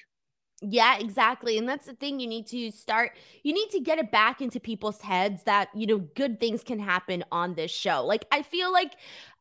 [0.62, 1.56] Yeah, exactly.
[1.56, 4.60] And that's the thing you need to start you need to get it back into
[4.60, 8.04] people's heads that, you know, good things can happen on this show.
[8.04, 8.96] Like I feel like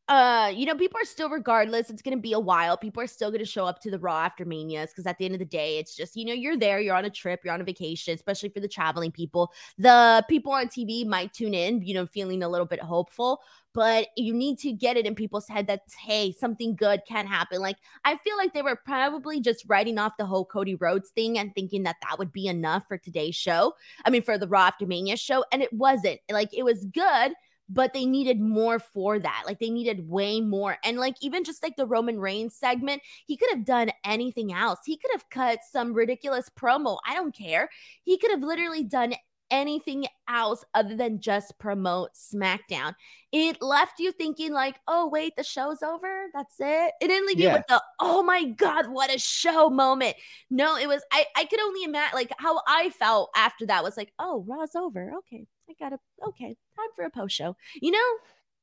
[0.09, 2.75] uh, you know, people are still regardless, it's gonna be a while.
[2.75, 5.35] People are still gonna show up to the raw after manias because at the end
[5.35, 7.61] of the day, it's just, you know, you're there, you're on a trip, you're on
[7.61, 9.53] a vacation, especially for the traveling people.
[9.77, 13.39] The people on TV might tune in, you know, feeling a little bit hopeful,
[13.75, 17.61] but you need to get it in people's head that hey, something good can happen.
[17.61, 21.37] Like I feel like they were probably just writing off the whole Cody Rhodes thing
[21.37, 23.73] and thinking that that would be enough for today's show.
[24.05, 26.19] I mean, for the Raw After Mania show, and it wasn't.
[26.31, 27.33] Like it was good,
[27.69, 29.43] but they needed more for that.
[29.45, 30.77] Like they needed way more.
[30.83, 34.79] And like even just like the Roman Reigns segment, he could have done anything else.
[34.85, 36.97] He could have cut some ridiculous promo.
[37.07, 37.69] I don't care.
[38.03, 39.13] He could have literally done
[39.51, 42.93] anything else other than just promote SmackDown.
[43.31, 46.27] It left you thinking like, "Oh, wait, the show's over?
[46.33, 50.15] That's it?" It didn't leave you with the, "Oh my god, what a show" moment.
[50.49, 53.97] No, it was I I could only imagine like how I felt after that was
[53.97, 55.13] like, "Oh, Raw's over.
[55.19, 55.47] Okay.
[55.69, 58.17] I got to okay, time for a post show." You know?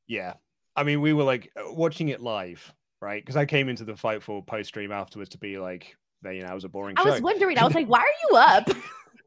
[0.07, 0.35] Yeah.
[0.75, 3.23] I mean, we were like uh, watching it live, right?
[3.23, 6.55] Because I came into the Fightful post stream afterwards to be like, you know, it
[6.55, 7.13] was a boring I show.
[7.13, 7.59] was wondering.
[7.59, 8.69] I was like, "Why are you up?"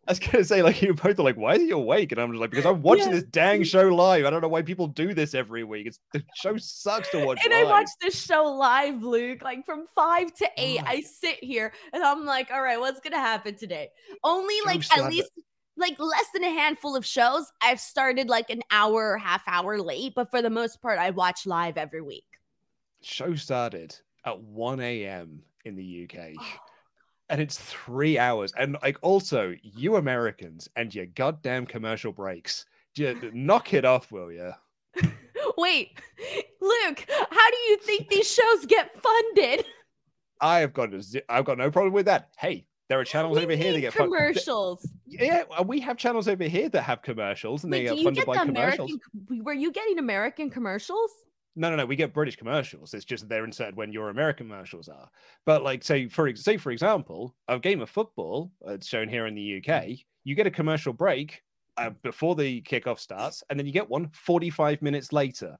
[0.08, 2.12] I was gonna say, like, you both are like, why are you awake?
[2.12, 3.16] And I'm just like, because I'm watching Yeah.
[3.16, 4.26] this dang show live.
[4.26, 5.86] I don't know why people do this every week.
[5.86, 7.40] It's the show sucks to watch.
[7.46, 7.70] and I live.
[7.70, 10.80] watched this show live, Luke, like from five to eight.
[10.82, 10.88] Oh.
[10.88, 13.90] I sit here and I'm like, all right, what's gonna happen today?
[14.24, 15.30] Only like at least
[15.80, 17.52] like less than a handful of shows.
[17.62, 21.10] I've started like an hour or half hour late, but for the most part, I
[21.12, 22.26] watch live every week.
[23.02, 25.42] show started at 1 a.m.
[25.66, 26.34] in the UK.
[26.40, 28.52] Oh, And it's three hours.
[28.58, 32.66] And like also, you Americans and your goddamn commercial breaks.
[32.96, 34.52] Just knock it off, will you?
[35.58, 36.00] Wait,
[36.60, 39.66] Luke, how do you think these shows get funded?
[40.42, 42.30] I have got a I've got no problem with that.
[42.38, 44.86] Hey, there are channels We over here that get fun- commercials.
[45.06, 48.26] Yeah, uh, we have channels over here that have commercials and Wait, they get funded
[48.26, 48.92] by the commercials.
[48.92, 49.44] American?
[49.46, 51.12] Were you getting American commercials?
[51.56, 51.86] No, no, no.
[51.86, 52.94] We get British commercials.
[52.94, 55.10] It's just they're inserted when your American commercials are.
[55.46, 59.28] But like, say for say for example, a game of football uh, it's shown here
[59.28, 60.00] in the UK.
[60.24, 61.42] You get a commercial break
[61.78, 65.58] uh, before the kickoff starts, and then you get one 45 minutes later,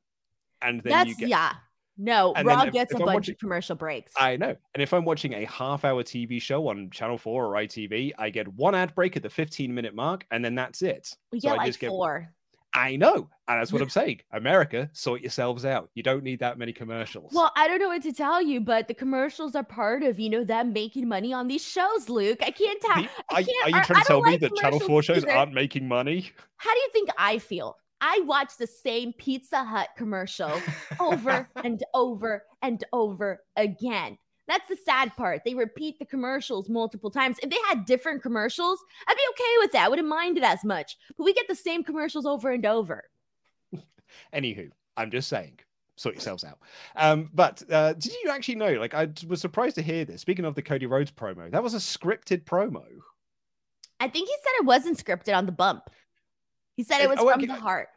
[0.62, 1.30] and then That's you get.
[1.30, 1.54] yeah.
[2.02, 4.14] No, And Raw gets if a I'm bunch watching- of commercial breaks.
[4.18, 4.56] I know.
[4.74, 8.48] And if I'm watching a half-hour TV show on Channel Four or ITV, I get
[8.48, 11.14] one ad break at the 15-minute mark, and then that's it.
[11.34, 12.30] we so get I like just get four.
[12.74, 14.22] I know, and that's what I'm saying.
[14.32, 15.90] America, sort yourselves out.
[15.96, 17.34] You don't need that many commercials.
[17.34, 20.30] Well, I don't know what to tell you, but the commercials are part of you
[20.30, 22.38] know them making money on these shows, Luke.
[22.44, 22.94] I can't tell.
[22.94, 25.32] I are, are you trying to tell don't me like that Channel 4 shows either.
[25.32, 26.32] aren't making money?
[26.58, 27.76] How do you think I feel?
[28.02, 30.52] I watch the same Pizza Hut commercial
[31.00, 34.18] over and over and over again.
[34.48, 35.42] That's the sad part.
[35.46, 37.38] They repeat the commercials multiple times.
[37.44, 39.86] If they had different commercials, I'd be okay with that.
[39.86, 40.98] I wouldn't mind it as much.
[41.16, 43.04] But we get the same commercials over and over.
[44.34, 45.60] Anywho, I'm just saying,
[45.98, 46.58] sort yourselves out.
[46.96, 48.74] Um, but uh, did you actually know?
[48.74, 50.22] Like, I was surprised to hear this.
[50.22, 52.86] Speaking of the Cody Rhodes promo, that was a scripted promo.
[54.00, 55.92] I think he said it wasn't scripted on the bump.
[56.80, 57.46] He said it was oh, from okay.
[57.46, 57.90] the heart.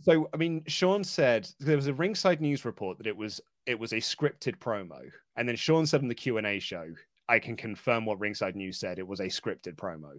[0.00, 3.78] So, I mean, Sean said there was a ringside news report that it was it
[3.78, 6.84] was a scripted promo, and then Sean said in the Q and A show,
[7.28, 8.98] "I can confirm what ringside news said.
[8.98, 10.10] It was a scripted promo."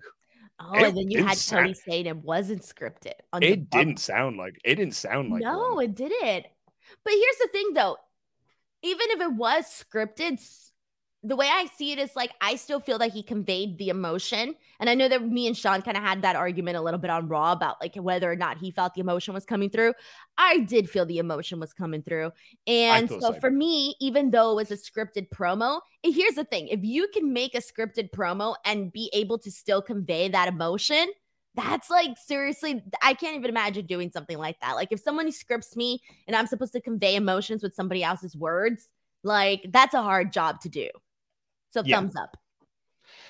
[0.62, 3.16] Oh, It and then you had Tony sound- saying it wasn't scripted.
[3.42, 5.84] It didn't sound like it didn't sound like no, one.
[5.84, 6.46] it didn't.
[7.04, 7.98] But here's the thing, though.
[8.82, 10.40] Even if it was scripted,
[11.26, 14.54] the way I see it is like I still feel that he conveyed the emotion.
[14.80, 17.10] And I know that me and Sean kind of had that argument a little bit
[17.10, 19.94] on Raw about like whether or not he felt the emotion was coming through.
[20.38, 22.32] I did feel the emotion was coming through.
[22.68, 26.84] And so, for me, even though it was a scripted promo, here's the thing if
[26.84, 31.08] you can make a scripted promo and be able to still convey that emotion,
[31.56, 34.76] that's like seriously, I can't even imagine doing something like that.
[34.76, 38.90] Like if someone scripts me and I'm supposed to convey emotions with somebody else's words,
[39.24, 40.90] like that's a hard job to do.
[41.76, 41.98] So yeah.
[41.98, 42.38] thumbs up.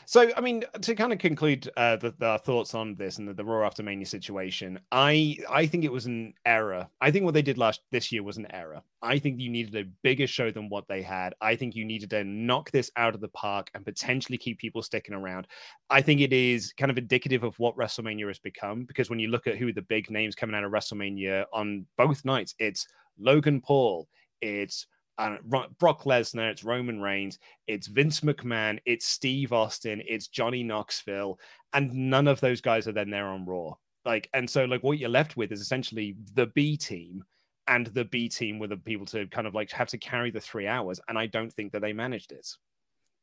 [0.05, 3.33] So, I mean, to kind of conclude uh, the, the thoughts on this and the,
[3.33, 6.87] the Raw after Mania situation, I I think it was an error.
[7.01, 8.83] I think what they did last this year was an error.
[9.01, 11.33] I think you needed a bigger show than what they had.
[11.41, 14.83] I think you needed to knock this out of the park and potentially keep people
[14.83, 15.47] sticking around.
[15.89, 19.29] I think it is kind of indicative of what WrestleMania has become because when you
[19.29, 23.59] look at who the big names coming out of WrestleMania on both nights, it's Logan
[23.59, 24.07] Paul,
[24.39, 24.85] it's
[25.17, 31.39] uh, Brock Lesnar, it's Roman Reigns, it's Vince McMahon, it's Steve Austin, it's Johnny Knoxville,
[31.73, 33.73] and none of those guys are then there on Raw.
[34.03, 37.23] Like, and so like what you're left with is essentially the B team,
[37.67, 40.41] and the B team were the people to kind of like have to carry the
[40.41, 42.47] three hours, and I don't think that they managed it.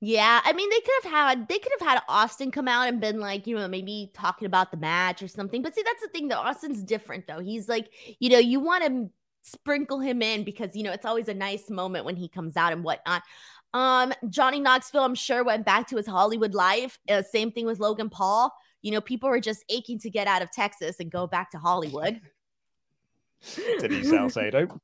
[0.04, 3.00] Yeah, I mean they could have had they could have had Austin come out and
[3.00, 5.62] been like, you know, maybe talking about the match or something.
[5.62, 6.40] But see, that's the thing though.
[6.40, 7.38] Austin's different though.
[7.38, 9.10] He's like, you know, you want to
[9.42, 12.72] sprinkle him in because you know it's always a nice moment when he comes out
[12.72, 13.22] and whatnot.
[13.74, 16.98] Um, Johnny Knoxville, I'm sure, went back to his Hollywood life.
[17.08, 18.52] Uh, same thing with Logan Paul.
[18.82, 21.58] You know, people were just aching to get out of Texas and go back to
[21.58, 22.20] Hollywood.
[23.80, 24.80] Did he Salcedo?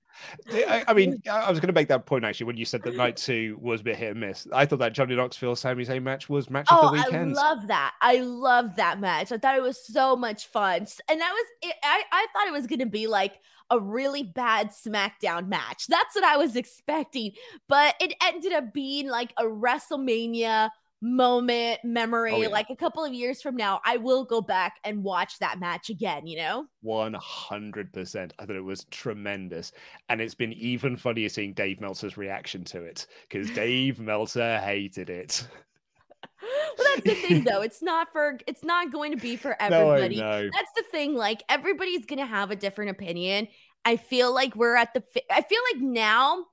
[0.51, 2.97] I, I mean, I was going to make that point actually when you said that
[2.97, 4.49] night two was a bit hit and miss.
[4.53, 7.39] I thought that Johnny Knoxville Sami Zayn match was match of oh, the weekend.
[7.39, 7.95] I love that.
[8.01, 9.31] I love that match.
[9.31, 11.47] I thought it was so much fun, and that was.
[11.63, 13.39] It, I I thought it was going to be like
[13.71, 15.87] a really bad SmackDown match.
[15.89, 17.33] That's what I was expecting,
[17.69, 22.49] but it ended up being like a WrestleMania moment memory oh, yeah.
[22.49, 25.91] like a couple of years from now i will go back and watch that match
[25.91, 29.71] again you know 100% i thought it was tremendous
[30.09, 35.09] and it's been even funnier seeing dave meltzer's reaction to it because dave meltzer hated
[35.09, 35.47] it
[36.43, 37.63] well that's the thing though.
[37.63, 40.17] It's not for it's not going to be for everybody.
[40.17, 43.49] no, that's the thing like everybody's gonna have a different opinion.
[43.85, 46.45] I feel like we're at the i feel like now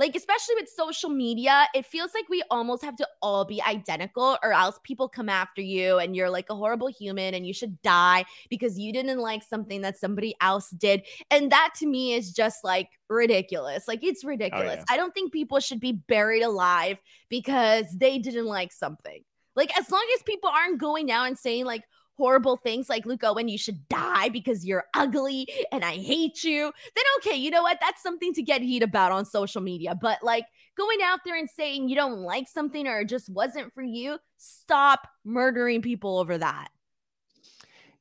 [0.00, 4.38] like, especially with social media, it feels like we almost have to all be identical,
[4.42, 7.80] or else people come after you and you're like a horrible human and you should
[7.82, 11.02] die because you didn't like something that somebody else did.
[11.30, 13.86] And that to me is just like ridiculous.
[13.86, 14.68] Like, it's oh, ridiculous.
[14.70, 14.84] Oh, yeah.
[14.88, 16.96] I don't think people should be buried alive
[17.28, 19.22] because they didn't like something.
[19.54, 21.82] Like, as long as people aren't going out and saying, like,
[22.16, 26.72] horrible things like Luke Owen, you should die because you're ugly and I hate you,
[26.94, 27.78] then okay, you know what?
[27.80, 29.94] That's something to get heat about on social media.
[29.94, 30.44] But like
[30.76, 34.18] going out there and saying you don't like something or it just wasn't for you,
[34.36, 36.68] stop murdering people over that.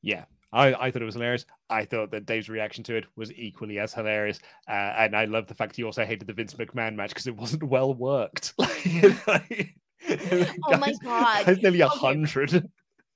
[0.01, 1.45] Yeah, I, I, thought it was hilarious.
[1.69, 4.39] I thought that Dave's reaction to it was equally as hilarious.
[4.67, 7.35] Uh, and I love the fact he also hated the Vince McMahon match because it
[7.35, 8.53] wasn't well worked.
[8.59, 8.67] oh
[10.77, 11.45] my God.
[11.45, 12.69] There's nearly a hundred.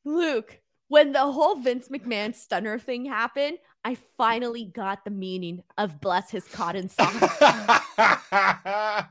[0.05, 0.59] Luke,
[0.93, 6.29] when the whole Vince McMahon stunner thing happened, I finally got the meaning of bless
[6.29, 7.17] his cotton socks.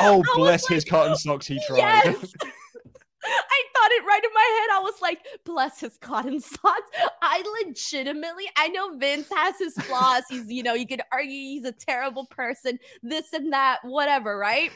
[0.00, 1.78] oh, bless his cotton socks, he tried.
[1.78, 2.32] Yes.
[3.24, 4.76] I thought it right in my head.
[4.76, 6.90] I was like, bless his cotton socks.
[7.20, 10.22] I legitimately, I know Vince has his flaws.
[10.30, 14.70] He's, you know, you could argue he's a terrible person, this and that, whatever, right?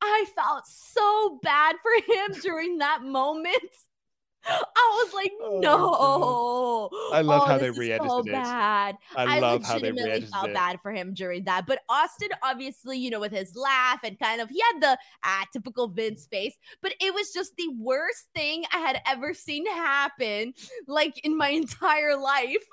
[0.00, 3.56] I felt so bad for him during that moment.
[4.44, 7.16] I was like, oh, no.
[7.16, 8.26] I love oh, how they re-edited so it.
[8.26, 8.96] Bad.
[9.16, 10.54] I, I love how they re-edited felt it.
[10.54, 11.66] bad for him during that.
[11.66, 15.46] But Austin, obviously, you know, with his laugh and kind of, he had the ah,
[15.52, 20.54] typical Vince face, but it was just the worst thing I had ever seen happen,
[20.86, 22.66] like in my entire life.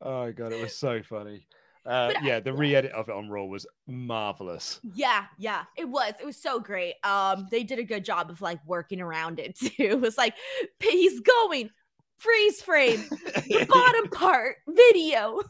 [0.00, 1.46] Oh god, it was so funny.
[1.84, 4.80] Uh, yeah, the re-edit of it on Raw was marvelous.
[4.94, 6.14] Yeah, yeah, it was.
[6.20, 6.94] It was so great.
[7.02, 9.72] Um, they did a good job of like working around it too.
[9.78, 10.34] It was like
[10.80, 11.70] he's going
[12.16, 15.40] freeze frame, the bottom part video.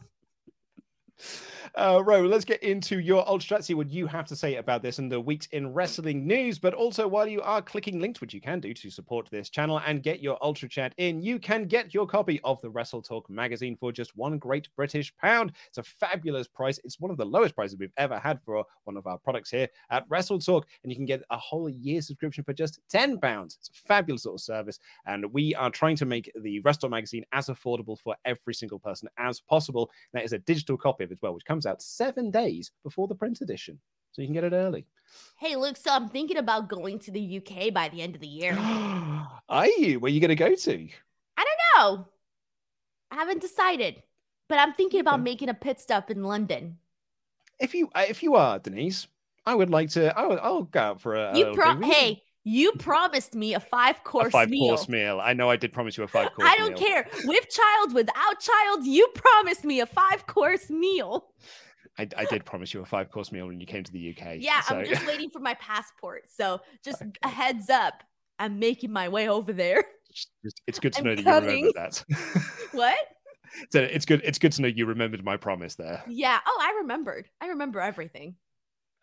[1.75, 3.65] Uh, Ro, let's get into your ultra chat.
[3.65, 6.59] See what you have to say about this and the weeks in wrestling news.
[6.59, 9.81] But also, while you are clicking links, which you can do to support this channel
[9.85, 13.27] and get your ultra chat in, you can get your copy of the Wrestle Talk
[13.29, 15.53] magazine for just one great British pound.
[15.67, 16.79] It's a fabulous price.
[16.83, 19.67] It's one of the lowest prices we've ever had for one of our products here
[19.89, 23.57] at Wrestle Talk, and you can get a whole year subscription for just ten pounds.
[23.59, 27.47] It's a fabulous little service, and we are trying to make the Wrestle magazine as
[27.47, 29.89] affordable for every single person as possible.
[30.13, 33.41] That is a digital copy as well, which comes out seven days before the print
[33.41, 33.79] edition.
[34.11, 34.85] so you can get it early.
[35.39, 35.77] Hey, Luke.
[35.77, 38.53] So I'm thinking about going to the UK by the end of the year.
[39.49, 39.99] Are you?
[39.99, 40.87] Where are you going to go to?
[41.37, 42.07] I don't know.
[43.11, 44.01] I haven't decided,
[44.49, 45.23] but I'm thinking about Okay.
[45.23, 46.77] making a pit stop in London.
[47.59, 49.07] If you uh, if you are Denise,
[49.45, 50.17] I would like to.
[50.17, 51.37] I will, I'll go out for a.
[51.37, 51.79] You pro- drink.
[51.79, 54.75] We can- hey, you promised me a five a course five meal.
[54.75, 55.19] course meal.
[55.23, 56.39] I know I did promise you a five course.
[56.39, 56.47] Meal.
[56.47, 56.87] I don't meal.
[56.87, 57.07] care.
[57.25, 61.27] With child, without child, you promised me a five course meal.
[61.97, 64.37] I, I did promise you a five course meal when you came to the UK.
[64.39, 66.23] Yeah, so- I'm just waiting for my passport.
[66.27, 68.03] So just a heads up.
[68.39, 69.83] I'm making my way over there.
[70.67, 71.65] it's- good to I'm know that coming.
[71.65, 72.43] you remembered that.
[72.73, 72.97] What?
[73.71, 74.21] so it's good.
[74.23, 76.03] It's good to know you remembered my promise there.
[76.07, 76.39] Yeah.
[76.45, 77.29] Oh, I remembered.
[77.39, 78.35] I remember everything.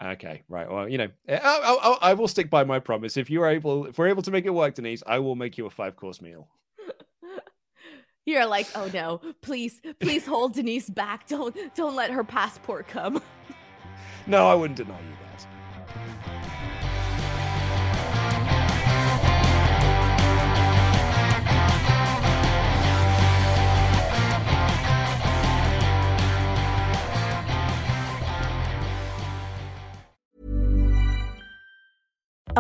[0.03, 0.71] Okay, right.
[0.71, 3.17] Well, you know, I, I, I- I will stick by my promise.
[3.19, 5.67] If you're able, if we're able to make it work, Denise, I will make you
[5.67, 6.49] a five course meal.
[8.27, 11.27] You're like, oh no, please, please hold Denise back.
[11.27, 13.21] Don't don't let her passport come.
[14.27, 15.30] No, I wouldn't deny you that.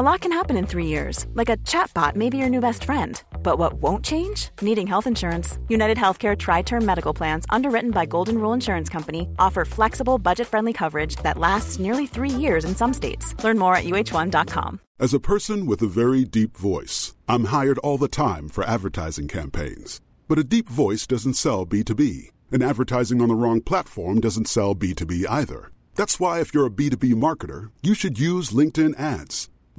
[0.00, 2.84] A lot can happen in three years, like a chatbot may be your new best
[2.84, 3.22] friend.
[3.42, 4.48] But what won't change?
[4.62, 5.58] Needing health insurance.
[5.68, 10.48] United Healthcare Tri Term Medical Plans, underwritten by Golden Rule Insurance Company, offer flexible, budget
[10.48, 13.34] friendly coverage that lasts nearly three years in some states.
[13.44, 14.80] Learn more at uhone.com.
[14.98, 19.28] As a person with a very deep voice, I'm hired all the time for advertising
[19.28, 20.00] campaigns.
[20.28, 24.74] But a deep voice doesn't sell B2B, and advertising on the wrong platform doesn't sell
[24.74, 25.72] B2B either.
[25.94, 29.50] That's why, if you're a B2B marketer, you should use LinkedIn ads.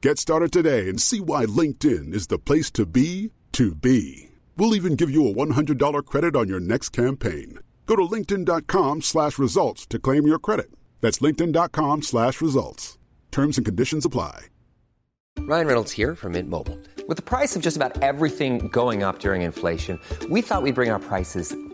[0.00, 4.30] Get started today and see why LinkedIn is the place to be to be.
[4.56, 7.58] We'll even give you a $100 credit on your next campaign.
[7.84, 10.70] Go to linkedin.com slash results to claim your credit.
[11.00, 12.96] That's linkedin.com slash results.
[13.32, 14.46] Terms and conditions apply.
[15.40, 16.78] Ryan Reynolds here from Mint Mobile.
[17.08, 19.98] With the price of just about everything going up during inflation,
[20.30, 21.56] we thought we'd bring our prices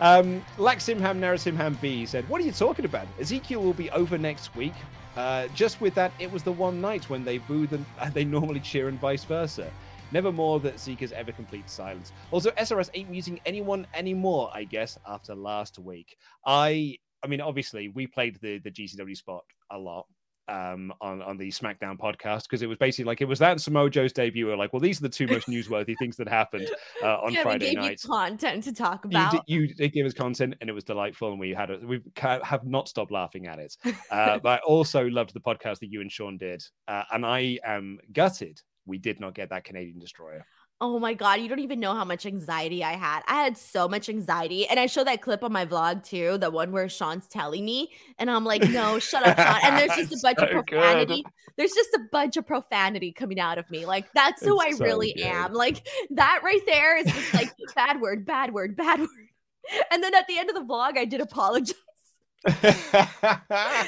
[0.00, 3.06] Um, Laximham Narasimham B said, What are you talking about?
[3.18, 4.74] Ezekiel will be over next week.
[5.16, 8.60] Uh, just with that, it was the one night when they boo them, they normally
[8.60, 9.70] cheer and vice versa.
[10.12, 12.12] Never more that Seekers ever complete silence.
[12.30, 16.16] Also, SRS ain't using anyone anymore, I guess, after last week.
[16.46, 20.06] I I mean, obviously, we played the, the GCW spot a lot
[20.48, 23.60] um, on, on the SmackDown podcast because it was basically like it was that and
[23.60, 24.46] Samoa Joe's debut.
[24.46, 26.68] We're like, well, these are the two most newsworthy things that happened
[27.02, 29.32] uh, on yeah, Friday we gave night you content to talk you about.
[29.32, 32.00] did, you did give us content and it was delightful and we had a, we
[32.16, 33.76] have not stopped laughing at it
[34.10, 37.58] uh, but i also loved the podcast that you and sean did uh, and i
[37.64, 40.44] am gutted we did not get that canadian destroyer
[40.80, 43.22] Oh my god, you don't even know how much anxiety I had.
[43.26, 44.64] I had so much anxiety.
[44.68, 47.90] And I show that clip on my vlog too, the one where Sean's telling me,
[48.16, 49.58] and I'm like, no, shut up, Sean.
[49.64, 50.62] And there's just a bunch of So good.
[50.76, 51.24] profanity.
[51.56, 53.86] There's just a bunch of profanity coming out of me.
[53.86, 55.24] Like that's who It's I so really good.
[55.24, 55.52] am.
[55.52, 59.08] Like that right there is just like bad word, bad word, bad word.
[59.90, 61.74] And then at the end of the vlog, I did apologize.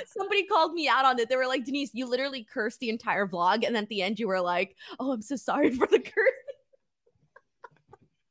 [0.07, 1.29] Somebody called me out on it.
[1.29, 3.65] They were like, Denise, you literally cursed the entire vlog.
[3.65, 6.15] And then at the end, you were like, oh, I'm so sorry for the curse.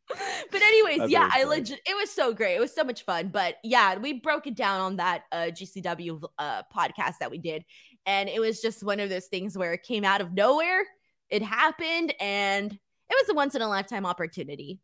[0.51, 2.55] but anyways, That's yeah, I legit it was so great.
[2.55, 3.29] It was so much fun.
[3.29, 7.63] But yeah, we broke it down on that uh GCW uh podcast that we did.
[8.05, 10.83] And it was just one of those things where it came out of nowhere.
[11.29, 12.79] It happened and it
[13.11, 14.79] was a once in a lifetime opportunity.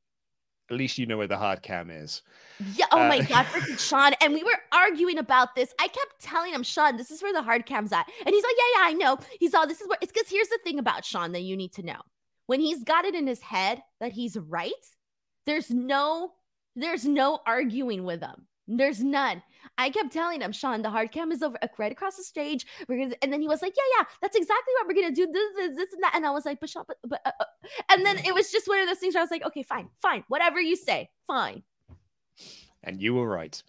[0.71, 2.23] At least you know where the hard cam is.
[2.57, 2.86] Yeah.
[2.91, 4.13] Oh my Uh, God, freaking Sean.
[4.21, 5.73] And we were arguing about this.
[5.80, 8.07] I kept telling him, Sean, this is where the hard cam's at.
[8.26, 9.17] And he's like, Yeah, yeah, I know.
[9.39, 11.73] He's all, this is what it's because here's the thing about Sean that you need
[11.73, 12.01] to know.
[12.47, 14.71] When he's got it in his head that he's right,
[15.46, 16.34] there's no,
[16.76, 18.48] there's no arguing with them.
[18.68, 19.43] There's none.
[19.78, 22.66] I kept telling him, Sean, the hard cam is over uh, right across the stage.
[22.88, 25.28] We're gonna, and then he was like, Yeah, yeah, that's exactly what we're gonna do.
[25.32, 26.14] This, this, this, and that.
[26.16, 27.46] And I was like, But Sean, but, but uh, uh,"
[27.91, 29.89] and then it was just one of those things where I was like, Okay, fine,
[30.02, 31.62] fine, whatever you say, fine.
[32.84, 33.62] And you were right.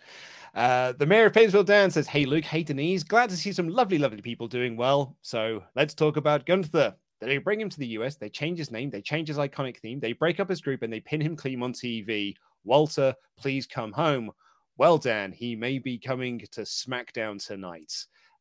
[0.55, 3.03] Uh, the mayor of Painesville Dan says, Hey, Luke, hey, Denise.
[3.03, 5.17] Glad to see some lovely, lovely people doing well.
[5.21, 6.95] So let's talk about Gunther.
[7.21, 10.01] They bring him to the US, they change his name, they change his iconic theme,
[10.01, 12.35] they break up his group, and they pin him clean on TV.
[12.65, 14.31] Walter, please come home.
[14.77, 17.93] Well, Dan, he may be coming to SmackDown tonight.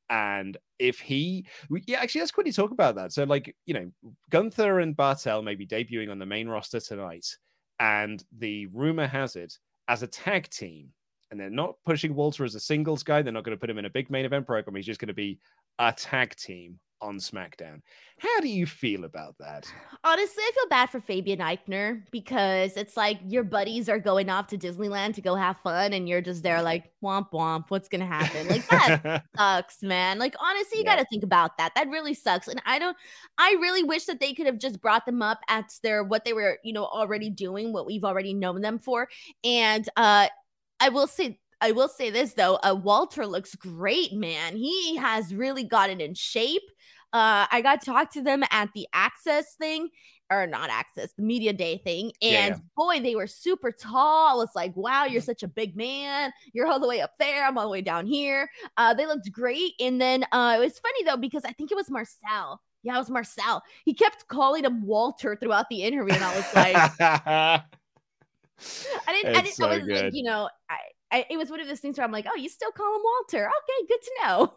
[0.09, 1.45] And if he,
[1.87, 3.13] yeah, actually, let's quickly talk about that.
[3.13, 3.91] So, like, you know,
[4.29, 7.25] Gunther and Barthel may be debuting on the main roster tonight.
[7.79, 9.57] And the rumor has it
[9.87, 10.89] as a tag team,
[11.31, 13.21] and they're not pushing Walter as a singles guy.
[13.21, 14.75] They're not going to put him in a big main event program.
[14.75, 15.39] He's just going to be
[15.79, 17.81] a tag team on SmackDown.
[18.19, 19.71] How do you feel about that?
[20.03, 24.47] Honestly, I feel bad for Fabian Aichner because it's like your buddies are going off
[24.47, 27.65] to Disneyland to go have fun, and you're just there like womp womp.
[27.69, 28.47] What's gonna happen?
[28.47, 30.19] Like that sucks, man.
[30.19, 30.95] Like honestly, you Yeah.
[30.95, 31.73] got to think about that.
[31.75, 32.47] That really sucks.
[32.47, 32.95] And I don't.
[33.37, 36.33] I really wish that they could have just brought them up at their what they
[36.33, 39.09] were, you know, already doing, what we've already known them for.
[39.43, 40.27] And uh,
[40.79, 41.39] I will say.
[41.61, 44.57] I will say this though, uh, Walter looks great, man.
[44.57, 46.61] He has really gotten in shape.
[47.15, 49.87] Uh, I got to talk to them at the Access thing,
[50.29, 52.59] or not Access, the Media Day thing, and yeah.
[52.75, 54.33] boy, they were super tall.
[54.33, 56.33] I was like, wow, you're such a big man.
[56.51, 57.45] You're all the way up there.
[57.45, 58.49] I'm all the way down here.
[58.75, 59.75] Uh, they looked great.
[59.79, 62.61] And then uh, it was funny though because I think it was Marcel.
[62.83, 63.63] Yeah, it was Marcel.
[63.85, 67.61] He kept calling him Walter throughout the interview, and I was like, I
[69.07, 69.07] didn't.
[69.07, 69.37] I didn't.
[69.37, 70.79] I so was like, you know, I,
[71.13, 71.25] I.
[71.29, 73.47] It was one of those things where I'm like, oh, you still call him Walter?
[73.47, 74.53] Okay, good to know.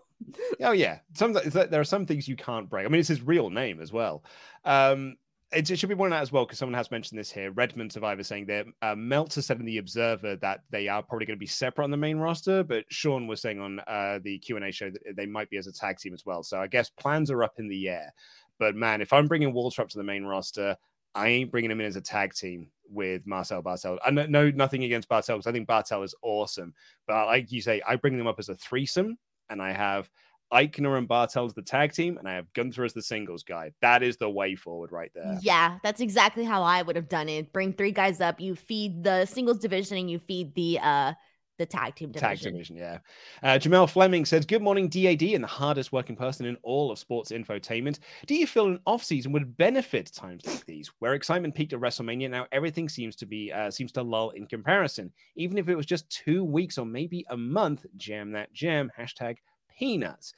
[0.61, 2.87] Oh yeah, sometimes there are some things you can't break.
[2.87, 4.25] I mean, it's his real name as well.
[4.65, 5.17] Um,
[5.53, 7.51] it, it should be pointed out as well because someone has mentioned this here.
[7.53, 11.39] Redmond Survivor saying that uh, Meltzer said in the Observer that they are probably going
[11.39, 14.57] to be separate on the main roster, but Sean was saying on uh, the Q
[14.57, 16.43] and A show that they might be as a tag team as well.
[16.43, 18.13] So I guess plans are up in the air.
[18.59, 20.77] But man, if I'm bringing Walter up to the main roster,
[21.15, 23.99] I ain't bringing him in as a tag team with Marcel Barthel.
[24.05, 26.75] I know, no nothing against Barthel because I think Barthel is awesome,
[27.07, 29.17] but like you say, I bring them up as a threesome,
[29.51, 30.09] and I have
[30.53, 33.73] Aichner and Barthel as the tag team, and I have Gunther as the singles guy.
[33.83, 35.39] That is the way forward right there.
[35.43, 37.53] Yeah, that's exactly how I would have done it.
[37.53, 38.41] Bring three guys up.
[38.41, 41.13] You feed the singles division, and you feed the uh
[41.59, 42.29] the tag team division.
[42.29, 42.99] Tag division, yeah.
[43.43, 46.99] Uh, Jamel Fleming says, Good morning, DAD, and the hardest working person in all of
[46.99, 47.99] sports infotainment.
[48.27, 51.81] Do you feel an off season would benefit times like these, where excitement peaked at
[51.81, 52.31] WrestleMania?
[52.31, 55.13] Now everything seems to be uh, seems to lull in comparison.
[55.37, 58.91] Even if it was just two weeks or maybe a month, jam that jam.
[58.97, 59.37] Hashtag
[59.79, 60.33] peanuts.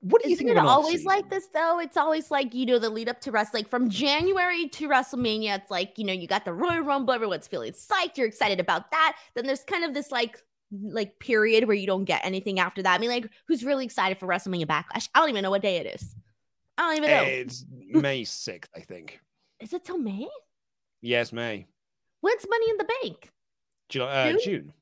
[0.00, 1.80] What do you Isn't think it always like this though?
[1.80, 5.56] It's always like you know the lead up to wrestling like from January to WrestleMania.
[5.58, 8.90] It's like you know you got the Royal Rumble, everyone's feeling psyched, you're excited about
[8.90, 9.16] that.
[9.34, 10.42] Then there's kind of this like
[10.82, 12.94] like period where you don't get anything after that.
[12.94, 15.08] I mean, like who's really excited for WrestleMania Backlash?
[15.14, 16.14] I don't even know what day it is.
[16.78, 17.22] I don't even know.
[17.24, 19.20] It's May 6th, I think.
[19.60, 20.28] is it till May?
[21.00, 21.66] Yes, May.
[22.20, 23.30] When's Money in the Bank?
[23.88, 24.40] Ju- uh, June?
[24.44, 24.72] June.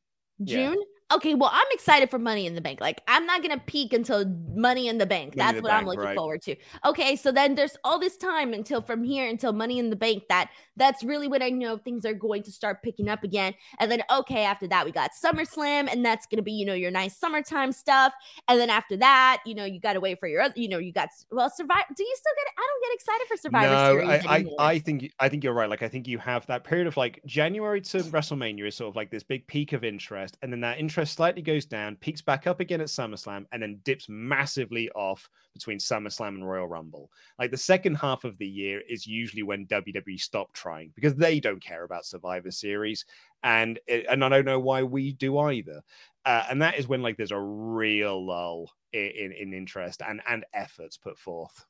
[0.45, 0.85] June.
[1.15, 2.81] Okay, well, I'm excited for Money in the Bank.
[2.81, 5.37] Like, I'm not gonna peak until Money in the Bank.
[5.37, 6.17] Money That's the what I'm looking right.
[6.17, 6.57] forward to.
[6.85, 10.25] Okay, so then there's all this time until from here until Money in the Bank.
[10.29, 13.55] That that's really when I know things are going to start picking up again.
[13.79, 16.91] And then okay, after that we got SummerSlam, and that's gonna be you know your
[16.91, 18.13] nice summertime stuff.
[18.49, 20.55] And then after that, you know you got to wait for your other.
[20.57, 21.85] You know you got well Survivor.
[21.97, 22.53] Do you still get?
[22.59, 24.75] I don't get excited for Survivor no, Series I, I.
[24.75, 25.71] I think I think you're right.
[25.71, 28.97] Like I think you have that period of like January to WrestleMania is sort of
[28.97, 32.47] like this big peak of interest, and then that interest slightly goes down, peaks back
[32.47, 37.11] up again at SummerSlam, and then dips massively off between SummerSlam and Royal Rumble.
[37.39, 41.41] Like the second half of the year is usually when WWE stop trying because they
[41.41, 43.05] don't care about Survivor Series,
[43.43, 45.83] and it, and I don't know why we do either.
[46.25, 50.23] Uh, and that is when like there's a real lull in, in, in interest and
[50.27, 51.65] and efforts put forth.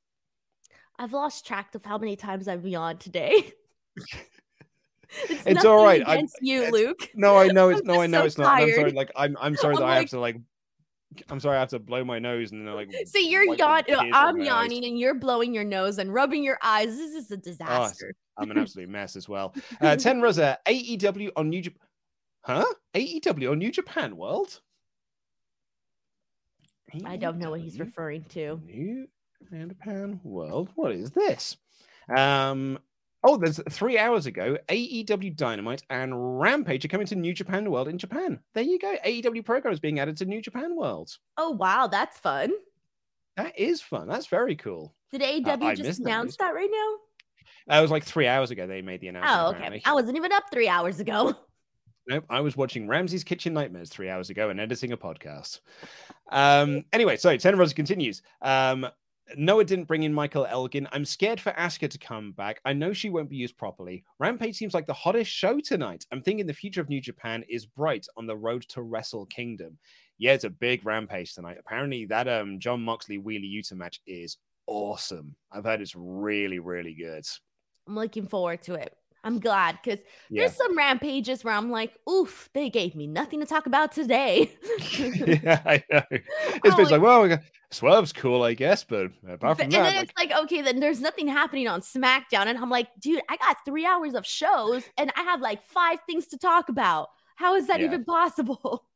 [0.99, 3.53] I've lost track of how many times I've yawned today.
[5.29, 6.03] it's It's all right.
[6.07, 7.11] I- Against you, Luke.
[7.17, 8.61] No, I know it's I'm no, I know so it's not.
[8.61, 8.93] I'm sorry.
[8.93, 10.37] Like I'm I'm sorry I'm that I have to like
[11.31, 12.93] I'm sorry, I have to blow my nose and then they're like.
[13.07, 13.95] See, you're yawning.
[14.13, 14.47] I'm my eyes.
[14.47, 16.97] yawning, and you're blowing your nose and rubbing your eyes.
[16.97, 18.15] This is a disaster.
[18.37, 19.55] I'm an absolute mess as well.
[19.81, 21.89] Uh, Ten Rosa, AEW on New Japan.
[22.43, 22.67] Huh?
[22.95, 24.61] AEW on New Japan World?
[27.05, 28.61] I don't know what he's referring to.
[28.67, 29.09] New
[29.51, 30.69] Japan World.
[30.75, 31.57] What is this?
[32.15, 32.79] Um.
[33.27, 37.89] Oh, there's three hours ago, AEW Dynamite and Rampage are coming to New Japan World
[37.89, 38.39] in Japan.
[38.53, 38.95] There you go.
[39.05, 41.17] AEW programs being added to New Japan World.
[41.39, 42.53] Oh wow, that's fun.
[43.39, 44.09] That is fun.
[44.09, 44.95] That's very cool.
[45.11, 47.75] Did AEW I just that announce that right now?
[47.75, 49.41] Uh, it was like three hours ago they made the announcement.
[49.41, 49.57] Oh, okay.
[49.57, 49.83] apparently.
[49.87, 51.35] I wasn't even up three hours ago.
[52.07, 55.61] Nope, I was watching Ramsay's Kitchen Nightmares three hours ago and editing a podcast.
[56.31, 58.21] Um, anyway, so Ten Rose continues.
[58.43, 58.87] Um,
[59.37, 60.87] Noah didn't bring in Michael Elgin.
[60.93, 62.61] I'm scared for Asuka to come back.
[62.65, 64.05] I know she won't be used properly.
[64.19, 66.05] Rampage seems like the hottest show tonight.
[66.13, 69.79] I'm thinking the future of New Japan is bright on the road to Wrestle Kingdom.
[70.19, 71.57] Yeah, it's a big Rampage tonight.
[71.59, 75.35] Apparently, that um Jon Moxley Wheeler Yuta match is awesome.
[75.51, 77.25] I've heard it's really, really good.
[77.87, 78.97] I'm looking forward to it.
[79.25, 80.01] I'm glad because
[80.31, 80.43] Yeah.
[80.43, 84.53] there's some rampages where I'm like, oof, they gave me nothing to talk about today.
[85.01, 86.03] yeah, I know.
[86.65, 89.83] It's been like, well, we got- Swerve's cool, I guess, but apart from and that,
[89.83, 92.47] then like, it's like, okay, then there's nothing happening on SmackDown.
[92.47, 95.99] And I'm like, dude, I got three hours of shows and I have like five
[96.07, 97.09] things to talk about.
[97.35, 97.87] How is that Yeah.
[97.87, 98.87] even possible?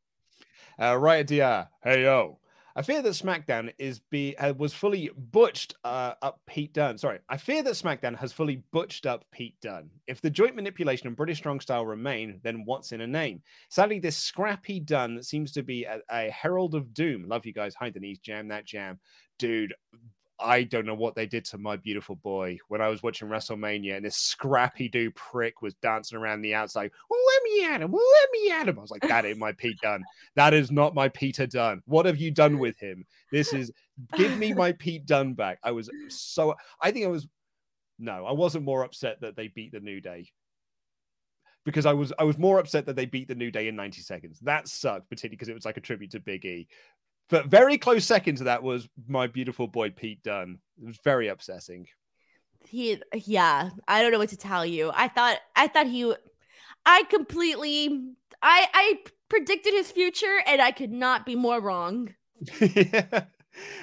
[0.81, 1.67] Uh, right, DR.
[1.83, 2.39] Hey yo.
[2.79, 6.97] I fear that SmackDown is be uh, was fully butched uh, up Pete Dunne.
[6.97, 9.91] Sorry, I fear that SmackDown has fully butched up Pete Dunne.
[10.07, 13.43] If the joint manipulation and British strong style remain, then what's in a name?
[13.69, 17.25] Sadly, this scrappy Dunne seems to be a, a herald of doom.
[17.27, 17.75] Love you guys.
[17.81, 19.01] Hi Denise, jam that jam,
[19.41, 19.75] dude.
[20.41, 23.97] I don't know what they did to my beautiful boy when I was watching WrestleMania
[23.97, 26.91] and this scrappy dude prick was dancing around the outside.
[27.11, 27.91] Well, let me at him.
[27.91, 28.79] Well, let me at him.
[28.79, 30.05] I was like, that ain't my Pete Dunne.
[30.37, 31.83] That is not my Peter Dunne.
[31.87, 33.05] What have you done with him?
[33.33, 33.73] This is
[34.17, 35.59] give me my Pete Dunne back.
[35.65, 37.27] I was so I think I was
[37.99, 40.31] no, I wasn't more upset that they beat the New Day.
[41.65, 44.01] Because I was I was more upset that they beat the New Day in 90
[44.03, 44.39] seconds.
[44.41, 46.69] That sucked, particularly because it was like a tribute to Big E.
[47.29, 50.59] But very close second to that was my beautiful boy Pete Dunne.
[50.81, 51.87] It was very upsetting.
[52.67, 54.91] He, yeah, I don't know what to tell you.
[54.95, 56.13] I thought, I thought he,
[56.87, 58.99] I completely, I, I
[59.29, 62.15] predicted his future and I could not be more wrong.
[62.61, 63.25] yeah.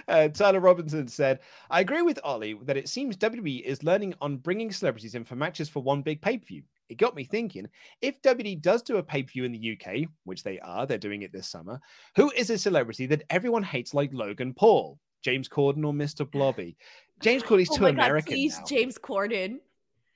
[0.08, 1.40] Uh, Tyler Robinson said,
[1.70, 5.36] I agree with Ollie that it seems WWE is learning on bringing celebrities in for
[5.36, 6.64] matches for one big pay per view.
[6.90, 7.68] It got me thinking
[8.02, 10.98] if WWE does do a pay per view in the UK, which they are, they're
[10.98, 11.80] doing it this summer,
[12.16, 16.30] who is a celebrity that everyone hates like Logan Paul, James Corden, or Mr.
[16.30, 16.78] Blobby?
[17.22, 18.32] James Corden's oh too my American.
[18.32, 18.66] God, please, now.
[18.66, 19.58] James Corden.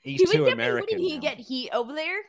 [0.01, 0.97] He's He too American.
[0.97, 1.21] Wouldn't he now.
[1.21, 2.19] get heat over there?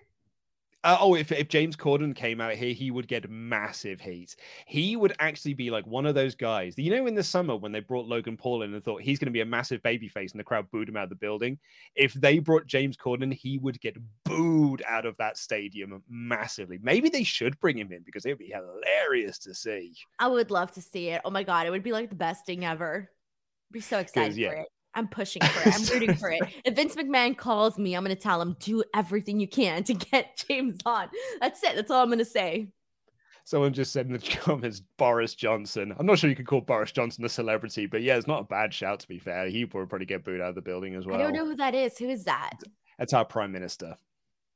[0.83, 4.35] Uh, oh, if, if James Corden came out here, he would get massive heat.
[4.67, 6.75] He would actually be like one of those guys.
[6.79, 9.27] You know, in the summer when they brought Logan Paul in and thought he's going
[9.27, 11.59] to be a massive babyface and the crowd booed him out of the building.
[11.97, 16.79] If they brought James Corden, he would get booed out of that stadium massively.
[16.83, 19.95] Maybe they should bring him in because it would be hilarious to see.
[20.19, 21.21] I would love to see it.
[21.27, 23.11] Oh my god, it would be like the best thing ever.
[23.71, 24.49] I'd be so excited yeah.
[24.49, 24.69] for it.
[24.95, 25.75] I'm pushing for it.
[25.75, 26.43] I'm rooting for it.
[26.65, 30.43] If Vince McMahon calls me, I'm gonna tell him do everything you can to get
[30.49, 31.09] James on.
[31.41, 31.75] That's it.
[31.77, 32.69] That's all I'm gonna say.
[33.45, 35.95] Someone just said in the comments, Boris Johnson.
[35.99, 38.45] I'm not sure you could call Boris Johnson a celebrity, but yeah, it's not a
[38.45, 39.49] bad shout to be fair.
[39.49, 41.19] He would probably get booed out of the building as well.
[41.19, 41.97] I don't know who that is.
[41.99, 42.59] Who is that?
[42.99, 43.97] That's our prime minister.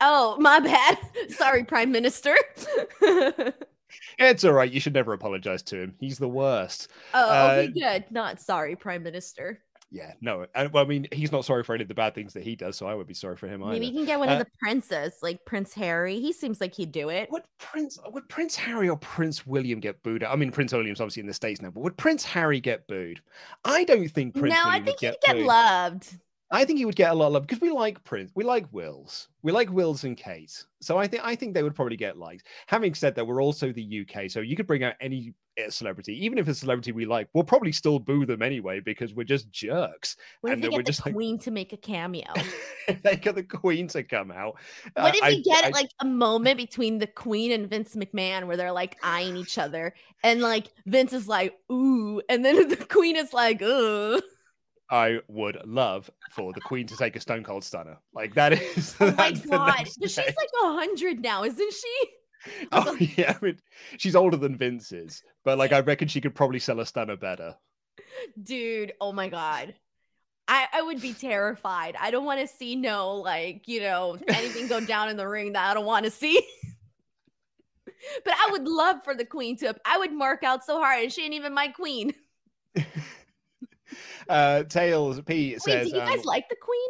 [0.00, 0.98] Oh, my bad.
[1.30, 2.34] Sorry, Prime Minister.
[4.18, 4.70] It's all right.
[4.70, 5.94] You should never apologize to him.
[5.98, 6.88] He's the worst.
[7.14, 8.04] Oh, Uh, good.
[8.10, 9.60] Not sorry, Prime Minister.
[9.94, 10.44] Yeah, no.
[10.56, 12.56] And, well, I mean, he's not sorry for any of the bad things that he
[12.56, 13.74] does, so I would be sorry for him either.
[13.74, 16.18] Maybe you can get one Uh, of the princes, like Prince Harry.
[16.18, 17.30] He seems like he'd do it.
[17.30, 20.24] Would Prince would Prince Harry or Prince William get booed?
[20.24, 23.20] I mean, Prince William's obviously in the states now, but would Prince Harry get booed?
[23.64, 26.18] I don't think Prince no, I think would he'd get, get loved.
[26.50, 28.66] I think he would get a lot of love because we like Prince, we like
[28.72, 30.64] Wills, we like Wills and Kate.
[30.80, 32.46] So I think I think they would probably get liked.
[32.66, 36.22] Having said that, we're also the UK, so you could bring out any uh, celebrity,
[36.24, 39.24] even if it's a celebrity we like, we'll probably still boo them anyway because we're
[39.24, 40.16] just jerks.
[40.42, 42.26] What if And they then we're get the just like- queen to make a cameo?
[43.02, 44.56] they got the Queen to come out.
[44.94, 47.96] What Uh, if I- you get I- like a moment between the Queen and Vince
[47.96, 52.68] McMahon where they're like eyeing each other, and like Vince is like, "Ooh," and then
[52.68, 54.20] the Queen is like, "Ooh."
[54.94, 57.98] I would love for the Queen to take a Stone Cold Stunner.
[58.14, 58.94] Like that is.
[59.00, 62.10] Oh my god, she's like a hundred now, isn't she?
[62.72, 63.58] Oh yeah, I mean,
[63.96, 67.16] she's older than Vince is, but like I reckon she could probably sell a Stunner
[67.16, 67.56] better.
[68.40, 69.74] Dude, oh my god.
[70.46, 71.96] I, I would be terrified.
[71.98, 75.54] I don't want to see no like, you know, anything go down in the ring
[75.54, 76.46] that I don't want to see.
[78.24, 79.74] but I would love for the queen to.
[79.86, 82.12] I would mark out so hard, and she ain't even my queen.
[84.28, 86.88] Uh, Tails P Wait, says, do you guys um, like the queen?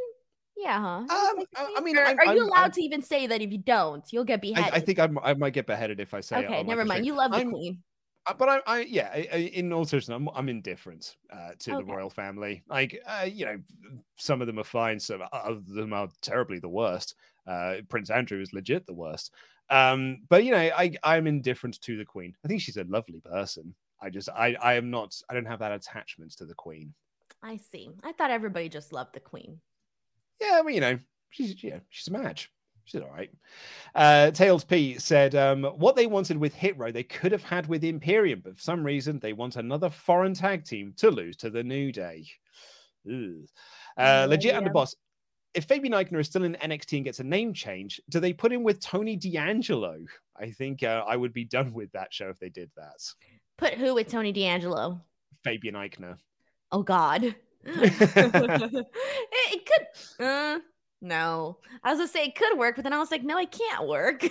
[0.57, 1.31] Yeah, huh?
[1.31, 3.27] Um, like I- I mean, Or I'm- are you I'm- allowed I'm- to even say
[3.27, 4.73] that if you don't, you'll get beheaded?
[4.73, 7.05] I think I'm, I might get beheaded if I say okay, like, never mind.
[7.05, 7.83] You love the queen.
[8.27, 11.73] Uh, but I, I yeah, I, I, in all seriousness, I'm, I'm indifferent uh, to
[11.73, 12.63] the royal family.
[12.69, 13.59] Like, uh, you know,
[14.17, 17.17] some of them are fine, some of them are terribly the worst.
[17.47, 19.33] Uh, Prince Andrew is legit the worst.
[19.69, 22.35] Um, but you know, I, I'm indifferent to the queen.
[22.45, 23.75] I think she's a lovely person.
[24.01, 26.95] I just, I, I am not, I don't have that attachment to the queen.
[27.45, 27.91] I see.
[28.03, 29.61] I thought everybody just loved the queen.
[30.41, 30.99] Yeah, I mean, you know,
[31.31, 32.51] she's yeah, she's a match.
[32.87, 33.31] She's all right.
[33.95, 37.67] Uh, Tails P said, um, what they wanted with Hit Row, they could have had
[37.67, 41.49] with Imperium, but for some reason, they want another foreign tag team to lose to
[41.51, 42.27] the New Day.
[43.09, 43.47] Ugh.
[43.97, 44.61] Uh, Oh, legit yeah.
[44.61, 44.95] underboss.
[45.55, 48.53] If Fabian Aichner is still in NXT and gets a name change, do they put
[48.53, 50.05] him with Tony D'Angelo?
[50.37, 53.01] I think uh, I would be done with that show if they did that.
[53.57, 55.01] Put who with Tony D'Angelo?
[55.45, 56.17] Fabian Aichner.
[56.75, 57.23] Oh God.
[57.65, 58.87] it,
[59.53, 60.25] it could.
[60.27, 60.59] Uh,
[61.01, 63.53] no, I was gonna say it could work, but then I was like, no, it
[63.53, 64.27] can't work.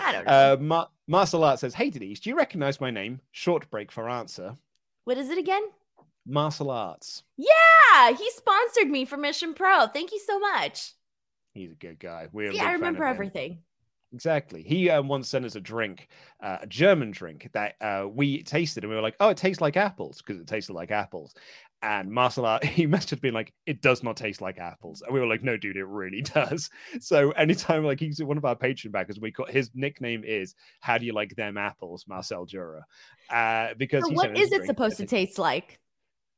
[0.00, 0.32] I don't know.
[0.32, 3.20] Uh, Ma- Marcel Art says, Hey Denise, do you recognize my name?
[3.30, 4.56] Short break for answer.
[5.04, 5.62] what is it again?
[6.26, 7.22] Marcel Arts.
[7.36, 9.86] Yeah, he sponsored me for Mission Pro.
[9.86, 10.94] Thank you so much.
[11.54, 12.26] He's a good guy.
[12.32, 13.58] We're a big I remember everything.
[14.12, 14.62] Exactly.
[14.62, 16.08] He um, once sent us a drink,
[16.42, 19.62] uh, a German drink that uh, we tasted, and we were like, "Oh, it tastes
[19.62, 21.34] like apples," because it tasted like apples.
[21.82, 25.20] And Marcel, he must have been like, "It does not taste like apples," and we
[25.20, 26.68] were like, "No, dude, it really does."
[27.00, 30.98] So anytime like he's one of our patron backers, we got his nickname is "How
[30.98, 32.84] do you like them apples?" Marcel Jura,
[33.30, 35.80] uh, because So what sent us a is it supposed to taste like?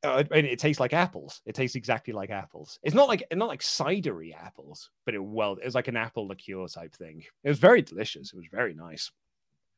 [0.04, 1.40] Uh, and it tastes like apples.
[1.46, 2.78] It tastes exactly like apples.
[2.82, 6.28] It's not like not like cidery apples, but it well, it was like an apple
[6.28, 7.24] liqueur type thing.
[7.42, 8.32] It was very delicious.
[8.32, 9.10] It was very nice.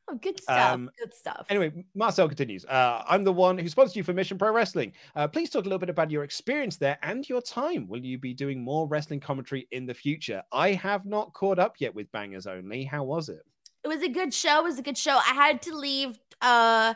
[0.09, 0.73] Oh, good stuff.
[0.73, 1.47] Um, good stuff.
[1.49, 2.65] Anyway, Marcel continues.
[2.65, 4.93] Uh, I'm the one who sponsored you for Mission Pro Wrestling.
[5.17, 7.89] Uh, please talk a little bit about your experience there and your time.
[7.89, 10.45] Will you be doing more wrestling commentary in the future?
[10.53, 12.85] I have not caught up yet with Bangers Only.
[12.85, 13.45] How was it?
[13.87, 14.61] it was a good show.
[14.61, 15.17] It was a good show.
[15.17, 16.19] I had to leave.
[16.41, 16.95] Uh,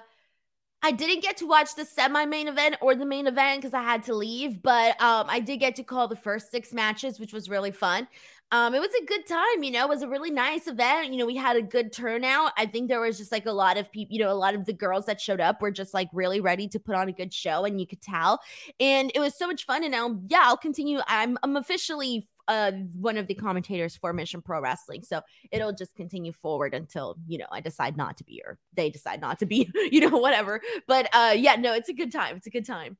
[0.82, 4.02] I didn't get to watch the semi-main event or the main event because I had
[4.04, 7.50] to leave, but um, I did get to call the first six matches, which was
[7.50, 8.08] really fun.
[8.52, 9.84] Um, it was a good time, you know.
[9.84, 11.12] It was a really nice event.
[11.12, 12.52] You know, we had a good turnout.
[12.56, 14.64] I think there was just like a lot of people, you know, a lot of
[14.64, 17.32] the girls that showed up were just like really ready to put on a good
[17.32, 18.40] show, and you could tell.
[18.80, 19.84] And it was so much fun.
[19.84, 20.98] And now, yeah, I'll continue.
[21.06, 25.22] I'm I'm officially uh one of the commentators for Mission Pro Wrestling, so
[25.52, 29.20] it'll just continue forward until you know I decide not to be or they decide
[29.20, 30.60] not to be, you know, whatever.
[30.86, 32.36] But uh, yeah, no, it's a good time.
[32.36, 32.96] It's a good time.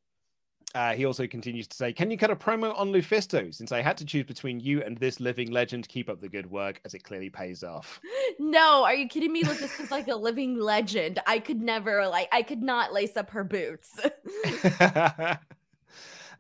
[0.73, 3.53] Uh, he also continues to say, Can you cut a promo on Lufisto?
[3.53, 6.49] Since I had to choose between you and this living legend, keep up the good
[6.49, 8.01] work as it clearly pays off.
[8.39, 9.41] No, are you kidding me?
[9.41, 11.19] Is like a living legend.
[11.27, 14.01] I could never, like, I could not lace up her boots.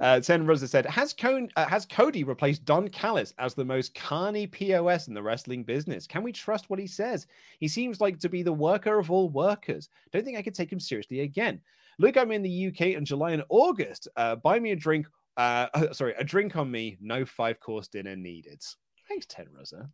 [0.01, 3.95] Uh, Ten Rosa said, has, Con- uh, has Cody replaced Don Callis as the most
[3.95, 6.07] carny POS in the wrestling business?
[6.07, 7.27] Can we trust what he says?
[7.59, 9.91] He seems like to be the worker of all workers.
[10.11, 11.61] Don't think I could take him seriously again.
[11.99, 14.09] Look, I'm in the UK in July and August.
[14.17, 15.07] Uh, buy me a drink.
[15.37, 16.99] Uh, sorry, a drink on me.
[17.01, 18.63] No five course dinner needed.
[19.09, 19.89] Thanks, Ten Rosa.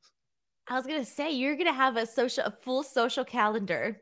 [0.67, 4.01] I was gonna say you're gonna have a social, a full social calendar.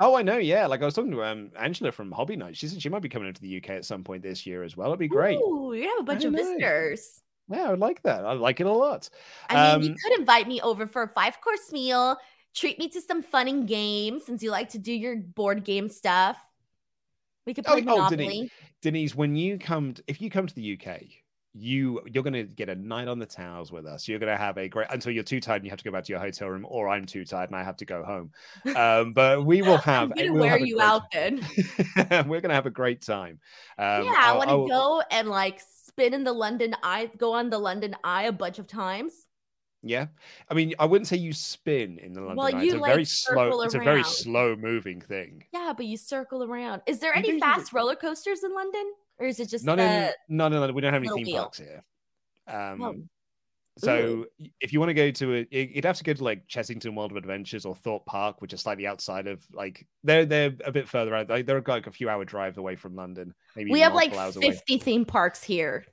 [0.00, 0.38] Oh, I know.
[0.38, 2.56] Yeah, like I was talking to um, Angela from Hobby Night.
[2.56, 4.76] She said she might be coming into the UK at some point this year as
[4.76, 4.88] well.
[4.88, 5.38] It'd be great.
[5.38, 6.38] Ooh, you have a bunch of know.
[6.38, 7.20] visitors.
[7.48, 8.24] Yeah, I would like that.
[8.24, 9.10] I like it a lot.
[9.50, 12.16] I mean, you Um, could invite me over for a five course meal,
[12.54, 15.88] treat me to some fun and games since you like to do your board game
[15.88, 16.38] stuff.
[17.46, 18.16] We could Oh, play oh, Monopoly.
[18.16, 18.50] Denise,
[18.82, 21.02] Denise, when you come, t- if you come to the UK,
[21.52, 24.06] you you're gonna get a night on the towers with us.
[24.06, 26.04] You're gonna have a great until you're too tired and you have to go back
[26.04, 28.30] to your hotel room, or I'm too tired and I have to go home.
[28.76, 30.12] Um, but we will have.
[30.16, 31.40] I'm we'll wear have you great out then.
[32.08, 32.28] time.
[32.28, 33.40] We're gonna have a great time.
[33.78, 37.50] Um, yeah, I want to go and like spin in the London Eye, go on
[37.50, 39.12] the London Eye a bunch of times.
[39.82, 40.06] Yeah,
[40.48, 42.36] I mean, I wouldn't say you spin in the London.
[42.36, 42.62] Well, Eye.
[42.62, 43.62] it's a like, very slow.
[43.62, 45.44] It's a very slow moving thing.
[45.52, 46.82] Yeah, but you circle around.
[46.86, 49.78] Is there any do, you fast roller coasters in London, or is it just Not
[49.78, 50.72] in, no, no, no.
[50.72, 51.42] We don't have any theme wheel?
[51.42, 51.84] parks here.
[52.48, 52.94] Um, Oh.
[53.78, 54.26] So
[54.60, 57.12] if you want to go to it, you'd have to go to like Chessington World
[57.12, 60.88] of Adventures or Thorpe Park, which are slightly outside of like they're they're a bit
[60.88, 61.30] further out.
[61.30, 63.32] Like, they're like a few hour drive away from London.
[63.56, 64.50] Maybe we have like hours away.
[64.50, 65.86] fifty theme parks here.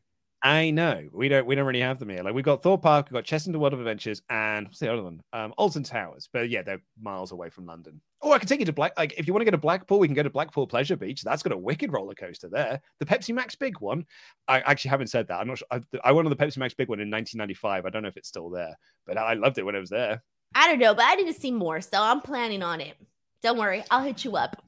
[0.43, 2.23] I know we don't we don't really have them here.
[2.23, 5.03] Like we've got Thorpe Park, we've got Chessington World of Adventures, and what's the other
[5.03, 5.21] one?
[5.31, 6.27] Um, Alton Towers.
[6.31, 8.01] But yeah, they're miles away from London.
[8.21, 8.93] Oh, I can take you to Black.
[8.97, 11.21] Like if you want to go to Blackpool, we can go to Blackpool Pleasure Beach.
[11.21, 12.81] That's got a wicked roller coaster there.
[12.99, 14.05] The Pepsi Max Big one.
[14.47, 15.39] I actually haven't said that.
[15.39, 15.67] I'm not sure.
[15.71, 17.85] I, I went on the Pepsi Max Big one in 1995.
[17.85, 20.23] I don't know if it's still there, but I loved it when it was there.
[20.55, 22.95] I don't know, but I need to see more, so I'm planning on it.
[23.43, 24.63] Don't worry, I'll hit you up.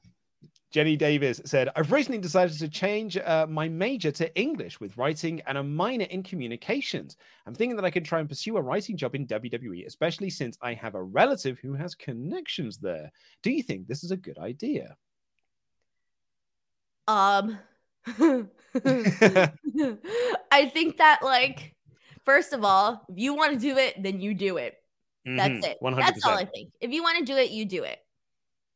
[0.70, 5.40] Jenny Davis said, I've recently decided to change uh, my major to English with writing
[5.46, 7.16] and a minor in communications.
[7.46, 10.56] I'm thinking that I could try and pursue a writing job in WWE, especially since
[10.62, 13.10] I have a relative who has connections there.
[13.42, 14.96] Do you think this is a good idea?
[17.08, 17.58] Um,
[18.06, 18.30] I
[20.72, 21.74] think that, like,
[22.24, 24.76] first of all, if you want to do it, then you do it.
[25.24, 25.78] That's Mhm, it.
[25.80, 25.96] 100%.
[25.96, 26.72] That's all I think.
[26.80, 27.98] If you want to do it, you do it.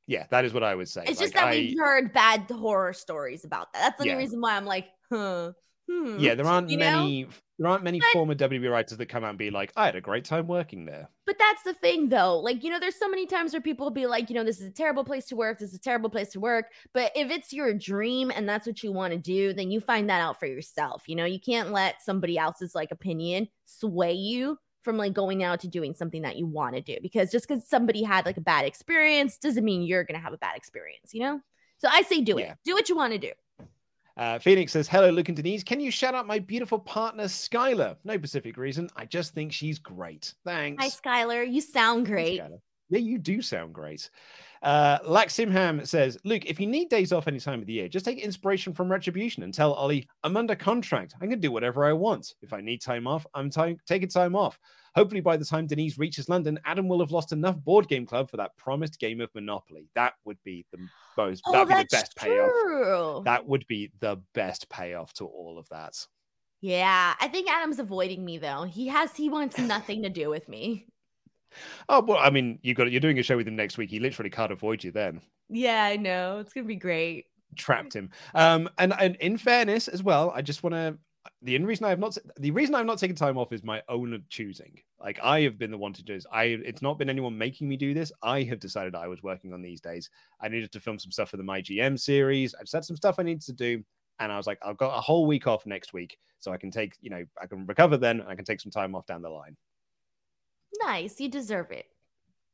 [0.06, 1.04] Yeah, that is what I would say.
[1.06, 3.80] It's just that I- we've heard bad horror stories about that.
[3.80, 4.12] That's the Yeah.
[4.12, 5.52] only reason why I'm like, huh.
[5.86, 6.16] Hmm.
[6.18, 7.02] yeah, there aren't you know?
[7.02, 7.26] many.
[7.58, 9.96] There aren't many But- former WWE writers that come out and be like, "I had
[9.96, 12.38] a great time working there." But that's the thing, though.
[12.40, 14.62] Like, you know, there's so many times where people will be like, you know, this
[14.62, 15.58] is a terrible place to work.
[15.58, 16.72] This is a terrible place to work.
[16.94, 20.08] But if it's your dream and that's what you want to do, then you find
[20.08, 21.02] that out for yourself.
[21.06, 25.60] You know, you can't let somebody else's like opinion sway you from like going out
[25.60, 28.40] to doing something that you want to do because just because somebody had like a
[28.42, 31.40] bad experience doesn't mean you're going to have a bad experience, you know?
[31.78, 32.52] So I say do Yeah.
[32.52, 32.58] it.
[32.64, 33.32] Do what you want to do.
[34.16, 35.64] Uh, Phoenix says, "Hello, Luke and Denise.
[35.64, 37.96] Can you shout out my beautiful partner, Skylar?
[38.04, 38.88] No specific reason.
[38.94, 40.32] I just think she's great.
[40.44, 41.50] Thanks." Hi, Skylar.
[41.50, 42.40] You sound great.
[42.40, 42.60] Skylar.
[42.90, 44.10] Yeah, you do sound great.
[44.62, 48.04] Uh, Laximham says, Luke, if you need days off any time of the year, just
[48.04, 51.14] take inspiration from Retribution and tell Ollie, I'm under contract.
[51.20, 52.34] I can do whatever I want.
[52.42, 54.58] If I need time off, I'm taking time off.
[54.94, 58.30] Hopefully, by the time Denise reaches London, Adam will have lost enough board game club
[58.30, 59.88] for that promised game of Monopoly.
[59.94, 63.24] That would be the most, Oh, that'd be the best payoff.
[63.24, 65.94] That would be the best payoff to all of that.
[66.60, 68.62] Yeah, I think Adam's avoiding me though.
[68.62, 70.86] He has he wants nothing to do with me.
[71.88, 73.90] Oh, well, I mean, you got you're doing a show with him next week.
[73.90, 75.20] He literally can't avoid you then.
[75.48, 76.38] Yeah, I know.
[76.38, 77.26] It's gonna be great.
[77.56, 78.10] trapped him.
[78.34, 80.98] Um, and and in fairness as well, I just want to.
[81.40, 83.82] The only reason I have not the reason I've not taken time off is my
[83.88, 84.78] own choosing.
[85.00, 86.26] Like I have been the one to do this.
[86.30, 88.12] I it's not been anyone making me do this.
[88.22, 90.10] I have decided I was working on these days.
[90.40, 92.54] I needed to film some stuff for the My GM series.
[92.54, 93.82] I just had some stuff I needed to do,
[94.20, 96.70] and I was like, I've got a whole week off next week, so I can
[96.70, 98.20] take you know I can recover then.
[98.20, 99.56] And I can take some time off down the line.
[100.82, 101.20] Nice.
[101.20, 101.86] You deserve it.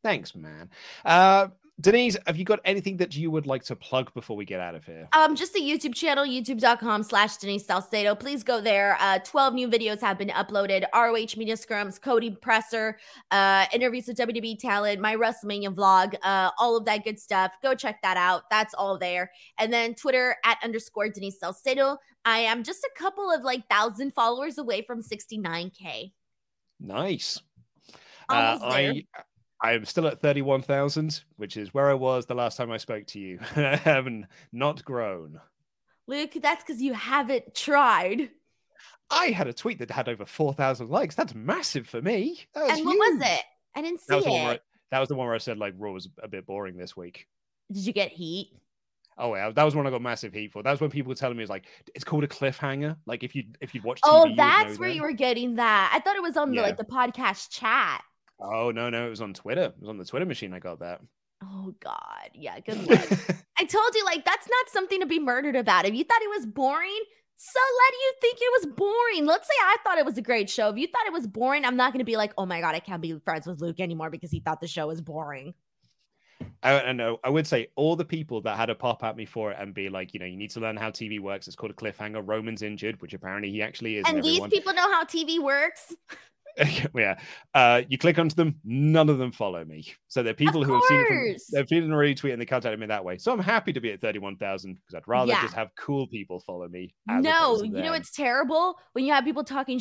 [0.03, 0.71] Thanks, man.
[1.05, 1.49] Uh,
[1.81, 4.75] Denise, have you got anything that you would like to plug before we get out
[4.75, 5.09] of here?
[5.14, 8.14] Um, just the YouTube channel, youtube.com slash Denise Salcedo.
[8.14, 8.99] Please go there.
[9.01, 10.85] Uh, 12 new videos have been uploaded.
[10.95, 12.99] ROH Media Scrums, Cody Presser,
[13.31, 17.53] uh, interviews with WWE talent, my WrestleMania vlog, uh, all of that good stuff.
[17.62, 18.43] Go check that out.
[18.51, 19.31] That's all there.
[19.59, 21.97] And then Twitter at underscore Denise Salcedo.
[22.27, 26.12] I am just a couple of like thousand followers away from 69K.
[26.79, 27.41] Nice.
[28.31, 29.05] Uh, I
[29.62, 32.76] I'm still at thirty one thousand, which is where I was the last time I
[32.78, 33.39] spoke to you.
[33.57, 35.41] I haven't not grown.
[36.07, 38.31] Luke, that's because you haven't tried.
[39.11, 41.14] I had a tweet that had over four thousand likes.
[41.14, 42.41] That's massive for me.
[42.55, 43.43] And what was it?
[43.74, 44.35] I didn't see That was, the it.
[44.35, 44.59] one where I,
[44.91, 47.26] that was the one where I said like Raw was a bit boring this week.
[47.70, 48.51] Did you get heat?
[49.18, 50.62] Oh yeah, that was one I got massive heat for.
[50.62, 52.97] That was when people were telling me it's like it's called a cliffhanger.
[53.07, 54.95] Like if you if you'd watch TV, Oh, you that's know where that.
[54.97, 55.93] you were getting that.
[55.95, 58.03] I thought it was on the like the podcast chat.
[58.41, 59.64] Oh no, no, it was on Twitter.
[59.64, 60.55] It was on the Twitter machine.
[60.55, 61.01] I got that.
[61.43, 63.09] Oh God, yeah, good luck.
[63.59, 65.86] I told you, like, that's not something to be murdered about.
[65.86, 67.01] If you thought it was boring,
[67.36, 69.26] so let you think it was boring.
[69.26, 70.68] Let's say I thought it was a great show.
[70.68, 72.74] If you thought it was boring, I'm not going to be like, oh my God,
[72.74, 75.55] I can't be friends with Luke anymore because he thought the show was boring.
[76.62, 77.18] I, I know.
[77.24, 79.72] I would say all the people that had to pop at me for it and
[79.72, 81.47] be like, you know, you need to learn how TV works.
[81.47, 82.22] It's called a cliffhanger.
[82.26, 84.05] Roman's injured, which apparently he actually is.
[84.07, 85.95] and these people know how TV works.
[86.94, 87.18] yeah.
[87.55, 89.84] Uh, you click onto them, none of them follow me.
[90.09, 92.46] So they're people who have seen it from, they've seen it already tweet and they
[92.46, 93.18] contacted me that way.
[93.18, 95.42] So I'm happy to be at 31,000 because I'd rather Yeah.
[95.42, 96.94] just have cool people follow me.
[97.09, 99.80] No, you know it's terrible when you have people talking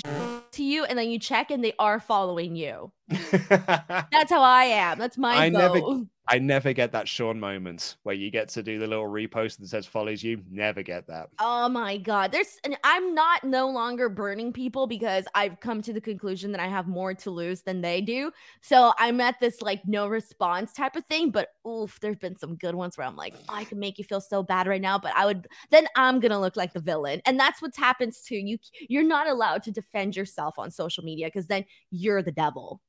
[0.52, 2.92] to you and then you check and they are following you.
[3.10, 5.00] That's how I am.
[5.00, 6.06] That's my I never- goal.
[6.30, 9.68] I never get that Sean moment where you get to do the little repost that
[9.68, 10.44] says follows you.
[10.50, 11.30] Never get that.
[11.40, 12.32] Oh my god.
[12.32, 16.68] There's I'm not no longer burning people because I've come to the conclusion that I
[16.68, 18.32] have more to lose than they do.
[18.62, 22.56] So I'm at this like no response type of thing, but oof, there's been some
[22.56, 25.00] good ones where I'm like, "Oh, I can make you feel so bad right now,
[25.00, 27.22] but I would then I'm going to look like the villain.
[27.26, 28.58] And that's what happens to you.
[28.88, 32.82] You're not allowed to defend yourself on social media because then you're the devil.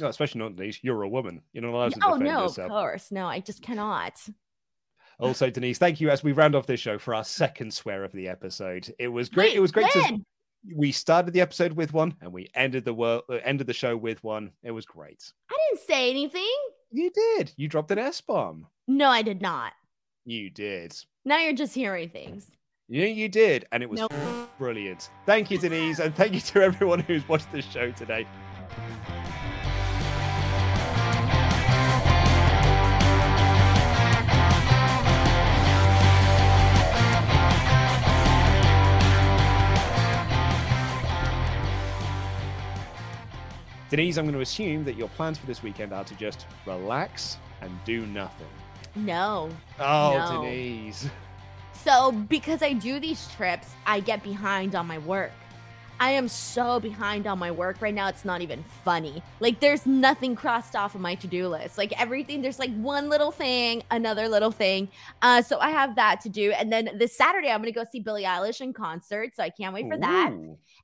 [0.00, 0.78] No, especially not Denise.
[0.82, 1.42] You're a woman.
[1.52, 2.66] You're not allowed to Oh defend no, yourself.
[2.66, 3.10] of course.
[3.10, 4.14] No, I just cannot.
[5.18, 8.12] Also, Denise, thank you as we round off this show for our second swear of
[8.12, 8.92] the episode.
[8.98, 9.50] It was great.
[9.50, 10.18] Wait, it was great to
[10.74, 13.96] we started the episode with one and we ended the world uh, ended the show
[13.96, 14.50] with one.
[14.62, 15.32] It was great.
[15.50, 16.50] I didn't say anything.
[16.90, 17.52] You did.
[17.56, 18.66] You dropped an S bomb.
[18.86, 19.72] No, I did not.
[20.24, 20.94] You did.
[21.24, 22.50] Now you're just hearing things.
[22.88, 24.12] You you did, and it was Nope.
[24.58, 25.10] brilliant.
[25.26, 28.26] Thank you, Denise, and thank you to everyone who's watched this show today.
[43.90, 47.38] Denise, I'm going to assume that your plans for this weekend are to just relax
[47.62, 48.46] and do nothing.
[48.94, 49.48] No.
[49.78, 50.42] Oh, No.
[50.42, 51.08] Denise.
[51.72, 55.32] So, because I do these trips, I get behind on my work.
[56.00, 59.22] I am so behind on my work right now, it's not even funny.
[59.40, 61.76] Like, there's nothing crossed off of my to do list.
[61.76, 64.88] Like, everything, there's like one little thing, another little thing.
[65.22, 66.52] Uh, so, I have that to do.
[66.52, 69.34] And then this Saturday, I'm going to go see Billie Eilish in concert.
[69.34, 70.30] So, I can't wait for that.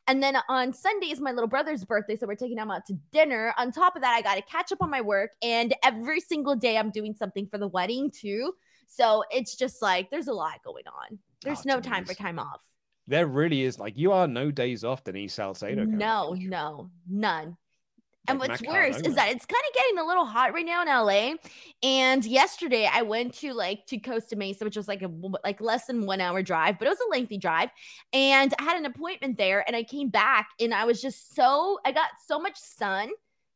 [0.07, 2.17] And then on Sunday is my little brother's birthday.
[2.17, 3.55] So we're taking him out to dinner.
[3.57, 5.31] On top of that, I got to catch up on my work.
[5.43, 8.53] And every single day, I'm doing something for the wedding too.
[8.87, 11.19] So it's just like there's a lot going on.
[11.43, 12.61] There's Oh, no time for time off.
[13.07, 15.85] There really is like you are no days off, Denise Salcedo.
[15.85, 17.57] No, no, none.
[18.27, 20.89] And what's worse is that it's kind of getting a little hot right now in
[20.89, 21.35] LA.
[21.83, 25.11] And yesterday I went to like to Costa Mesa, which was like a
[25.45, 27.69] like less than one hour drive, but it was a lengthy drive.
[28.15, 31.79] And I had an appointment there, and I came back, and I was just so
[31.85, 33.11] I got so much sun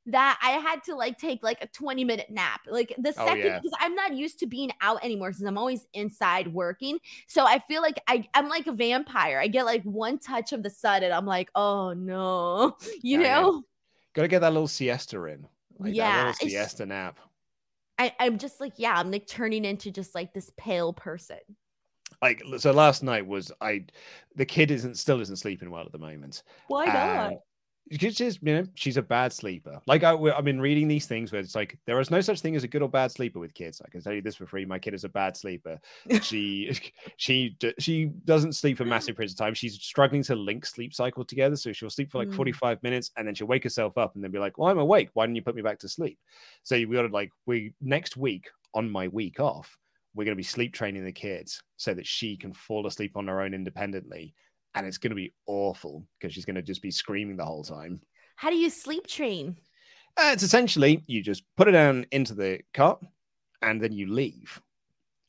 [0.09, 2.63] that I had to like take like a 20 minute nap.
[2.69, 3.61] Like the Oh, second yeah.
[3.61, 6.99] because I'm not used to being out anymore since I'm always inside working.
[7.27, 9.39] So I feel like I I'm like a vampire.
[9.41, 13.25] I get like one touch of the sun and I'm like, "Oh no." You Yeah,
[13.25, 13.47] yeah.
[13.47, 13.63] know?
[14.15, 15.49] Got to get that little siesta in.
[15.79, 17.19] Like Yeah, that little siesta nap.
[17.99, 21.39] I, I'm just like, yeah, I'm like turning into just like this pale person.
[22.23, 23.85] Like so, last night was I.
[24.35, 26.43] The kid isn't still isn't sleeping well at the moment.
[26.67, 27.31] Why Uh,
[27.91, 29.81] She's just, you know, she's a bad sleeper.
[29.87, 32.55] Like I, I've been reading these things where it's like there is no such thing
[32.55, 33.81] as a good or bad sleeper with kids.
[33.85, 34.65] I can tell you this for free.
[34.65, 35.79] My kid is a bad sleeper.
[36.23, 36.77] She,
[37.17, 39.55] she, she doesn't sleep for massive periods of time.
[39.55, 41.57] She's struggling to link sleep cycle together.
[41.57, 42.35] So she'll sleep for like Mm.
[42.37, 45.11] 45 minutes and then she'll wake herself up and then be like, "Well, I'm awake.
[45.15, 46.19] Why didn't you put me back to sleep?"
[46.65, 49.79] So we got to like we next week on my week off,
[50.15, 53.29] we're going to be sleep training the kids so that she can fall asleep on
[53.29, 54.35] her own independently
[54.75, 57.65] and it's going to be awful because she's going to just be screaming the whole
[57.65, 58.01] time.
[58.37, 59.57] How do you sleep train?
[60.17, 63.03] Uh, it's essentially you just put her down into the cot
[63.63, 64.61] and then you leave.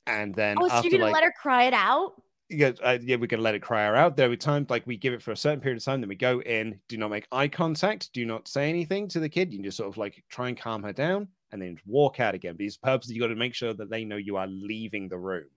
[0.07, 2.21] And then Oh, so after you're gonna like, let her cry it out?
[2.49, 4.17] yeah, uh, yeah, we're gonna let it cry her out.
[4.17, 6.15] There are times like we give it for a certain period of time, then we
[6.15, 9.51] go in, do not make eye contact, do not say anything to the kid.
[9.51, 12.33] You can just sort of like try and calm her down and then walk out
[12.35, 12.55] again.
[12.57, 15.47] These purposes, you got to make sure that they know you are leaving the room.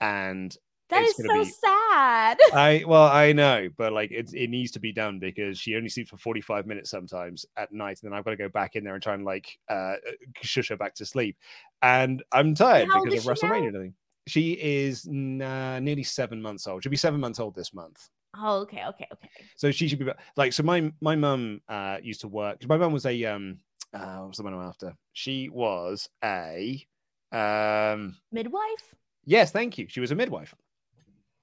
[0.00, 0.54] And
[0.88, 2.38] That is so be- sad.
[2.54, 5.88] I well, I know, but like it, it needs to be done because she only
[5.88, 8.84] sleeps for 45 minutes sometimes at night, and then I've got to go back in
[8.84, 9.94] there and try and like uh
[10.42, 11.36] shush her back to sleep.
[11.82, 13.52] And I'm tired How because of is she now?
[13.54, 13.94] WrestleMania and.
[14.28, 16.82] She is uh, nearly seven months old.
[16.82, 18.08] She'll be seven months old this month.
[18.36, 19.30] Oh, okay, okay, okay.
[19.54, 20.64] So she should be like so.
[20.64, 22.66] My my mum uh used to work.
[22.68, 23.60] My mum was a um
[23.94, 24.94] uh what was the one I'm after?
[25.12, 26.84] She was a
[27.32, 28.94] um Midwife?
[29.24, 29.86] Yes, thank you.
[29.88, 30.54] She was a midwife.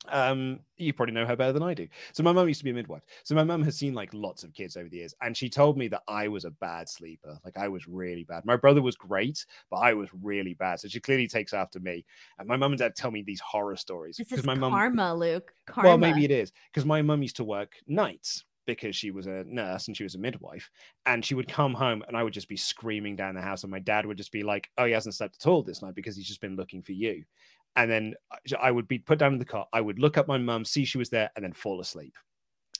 [0.09, 1.87] Um, you probably know her better than I do.
[2.13, 3.03] So my mum used to be a midwife.
[3.23, 5.77] So my mum has seen like lots of kids over the years, and she told
[5.77, 7.39] me that I was a bad sleeper.
[7.45, 8.45] Like I was really bad.
[8.45, 10.79] My brother was great, but I was really bad.
[10.79, 12.05] So she clearly takes after me.
[12.39, 14.71] And my mum and dad tell me these horror stories because my mum.
[14.71, 15.53] karma, Luke.
[15.65, 15.89] Karma.
[15.89, 19.43] Well, maybe it is because my mum used to work nights because she was a
[19.45, 20.69] nurse and she was a midwife,
[21.05, 23.71] and she would come home and I would just be screaming down the house, and
[23.71, 26.15] my dad would just be like, "Oh, he hasn't slept at all this night because
[26.15, 27.23] he's just been looking for you."
[27.75, 28.13] And then
[28.59, 29.67] I- would be put down in the cot.
[29.73, 32.15] I would look up my mum, see she was there, and then fall asleep.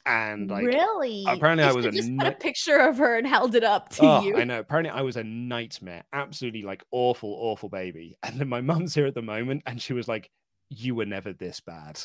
[0.05, 1.23] And like, really?
[1.25, 3.89] apparently I was should've a just put a picture of her and held it up
[3.89, 4.35] to oh, you.
[4.35, 4.59] I know.
[4.59, 8.17] Apparently, I was a nightmare, absolutely like awful, awful baby.
[8.21, 10.29] And then my mum's here at the moment, and she was like,
[10.69, 12.01] "You were never this bad."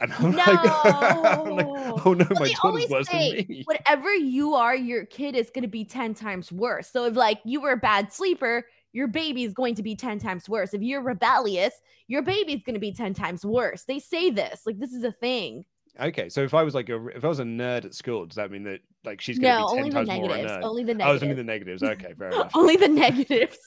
[0.00, 2.00] And I'm like, I'm like, No.
[2.04, 5.50] "Oh no, Well, my daughter's worse say, than me." Whatever you are, your kid is
[5.50, 6.90] going to be 10 times worse.
[6.90, 10.18] So if like you were a bad sleeper, your baby is going to be 10
[10.18, 10.74] times worse.
[10.74, 11.74] If you're rebellious,
[12.08, 13.84] your baby is going to be 10 times worse.
[13.84, 14.62] They say this.
[14.66, 15.64] Like this is a thing.
[16.00, 18.36] Okay, so if I was like a if I was a nerd at school, does
[18.36, 20.28] that mean that like she's going to No, be ten only the times more a
[20.28, 20.52] negatives.
[20.52, 20.62] nerd?
[20.68, 21.82] Only the Oh, it's only the negatives.
[21.82, 22.52] Okay, fair enough.
[22.54, 23.58] only the negatives.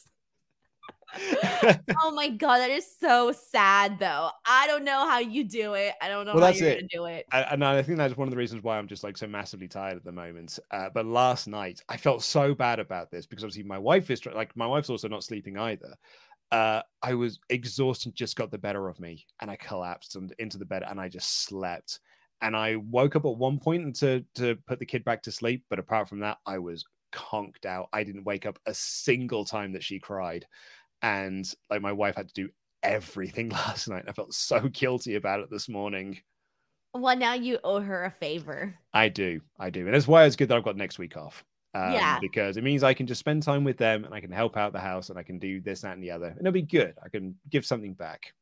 [2.02, 4.30] oh my god, that is so sad though.
[4.46, 5.94] I don't know how you do it.
[6.02, 6.76] I don't know Well, how that's you're it.
[6.76, 7.26] gonna do it.
[7.32, 9.68] I- and I think that's one of the reasons why I'm just like so massively
[9.68, 10.60] tired at the moment.
[10.72, 14.26] Uh, but last night I felt so bad about this because obviously my wife is
[14.26, 15.96] like my wife's also not sleeping either.
[16.52, 20.58] Uh, I was exhausted, just got the better of me, and I collapsed and into
[20.60, 22.00] the bed, and I just slept.
[22.42, 25.64] And I woke up at one point to to put the kid back to sleep,
[25.70, 27.90] but apart from that, I was conked out.
[27.94, 30.46] I didn't wake up a single time that she cried,
[31.04, 32.50] and like my wife had to do
[32.82, 34.06] everything last night.
[34.08, 36.20] I felt so guilty about it this morning.
[36.96, 38.76] Well, now you owe her a favor.
[38.94, 41.44] I do, I do, and that's why it's good that I've got next week off.
[41.76, 42.20] Um, Yeah.
[42.20, 44.74] because it means I can just spend time with them, and I can help out
[44.74, 46.94] the house, and I can do this, that, and the other, and it'll be good.
[47.04, 48.34] I can give something back.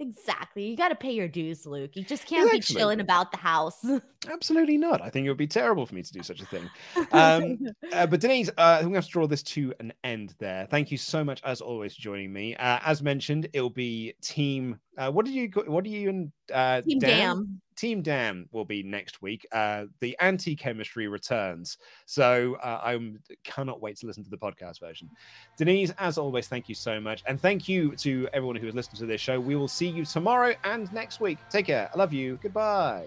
[0.00, 0.64] Exactly.
[0.64, 1.90] You got to pay your dues, Luke.
[1.94, 3.84] You just can't be chilling about the house.
[4.30, 5.02] Absolutely not.
[5.02, 6.70] I think it would be terrible for me to do such a thing.
[7.10, 7.58] Um,
[7.92, 10.68] uh, but Denise, uh, I think we have to draw this to an end there.
[10.70, 12.54] Thank you so much, as always, for joining me.
[12.54, 14.78] Uh, as mentioned, it'll be team.
[14.96, 15.50] Uh, what did you?
[15.66, 17.18] What do you and uh, Team Dan?
[17.18, 17.60] Dam.
[17.78, 19.46] Team Dam will be next week.
[19.52, 21.78] Uh, the anti chemistry returns.
[22.06, 22.98] So uh, I
[23.44, 25.08] cannot wait to listen to the podcast version.
[25.56, 27.22] Denise, as always, thank you so much.
[27.26, 29.38] And thank you to everyone who has listened to this show.
[29.38, 31.38] We will see you tomorrow and next week.
[31.50, 31.88] Take care.
[31.94, 32.38] I love you.
[32.42, 33.06] Goodbye.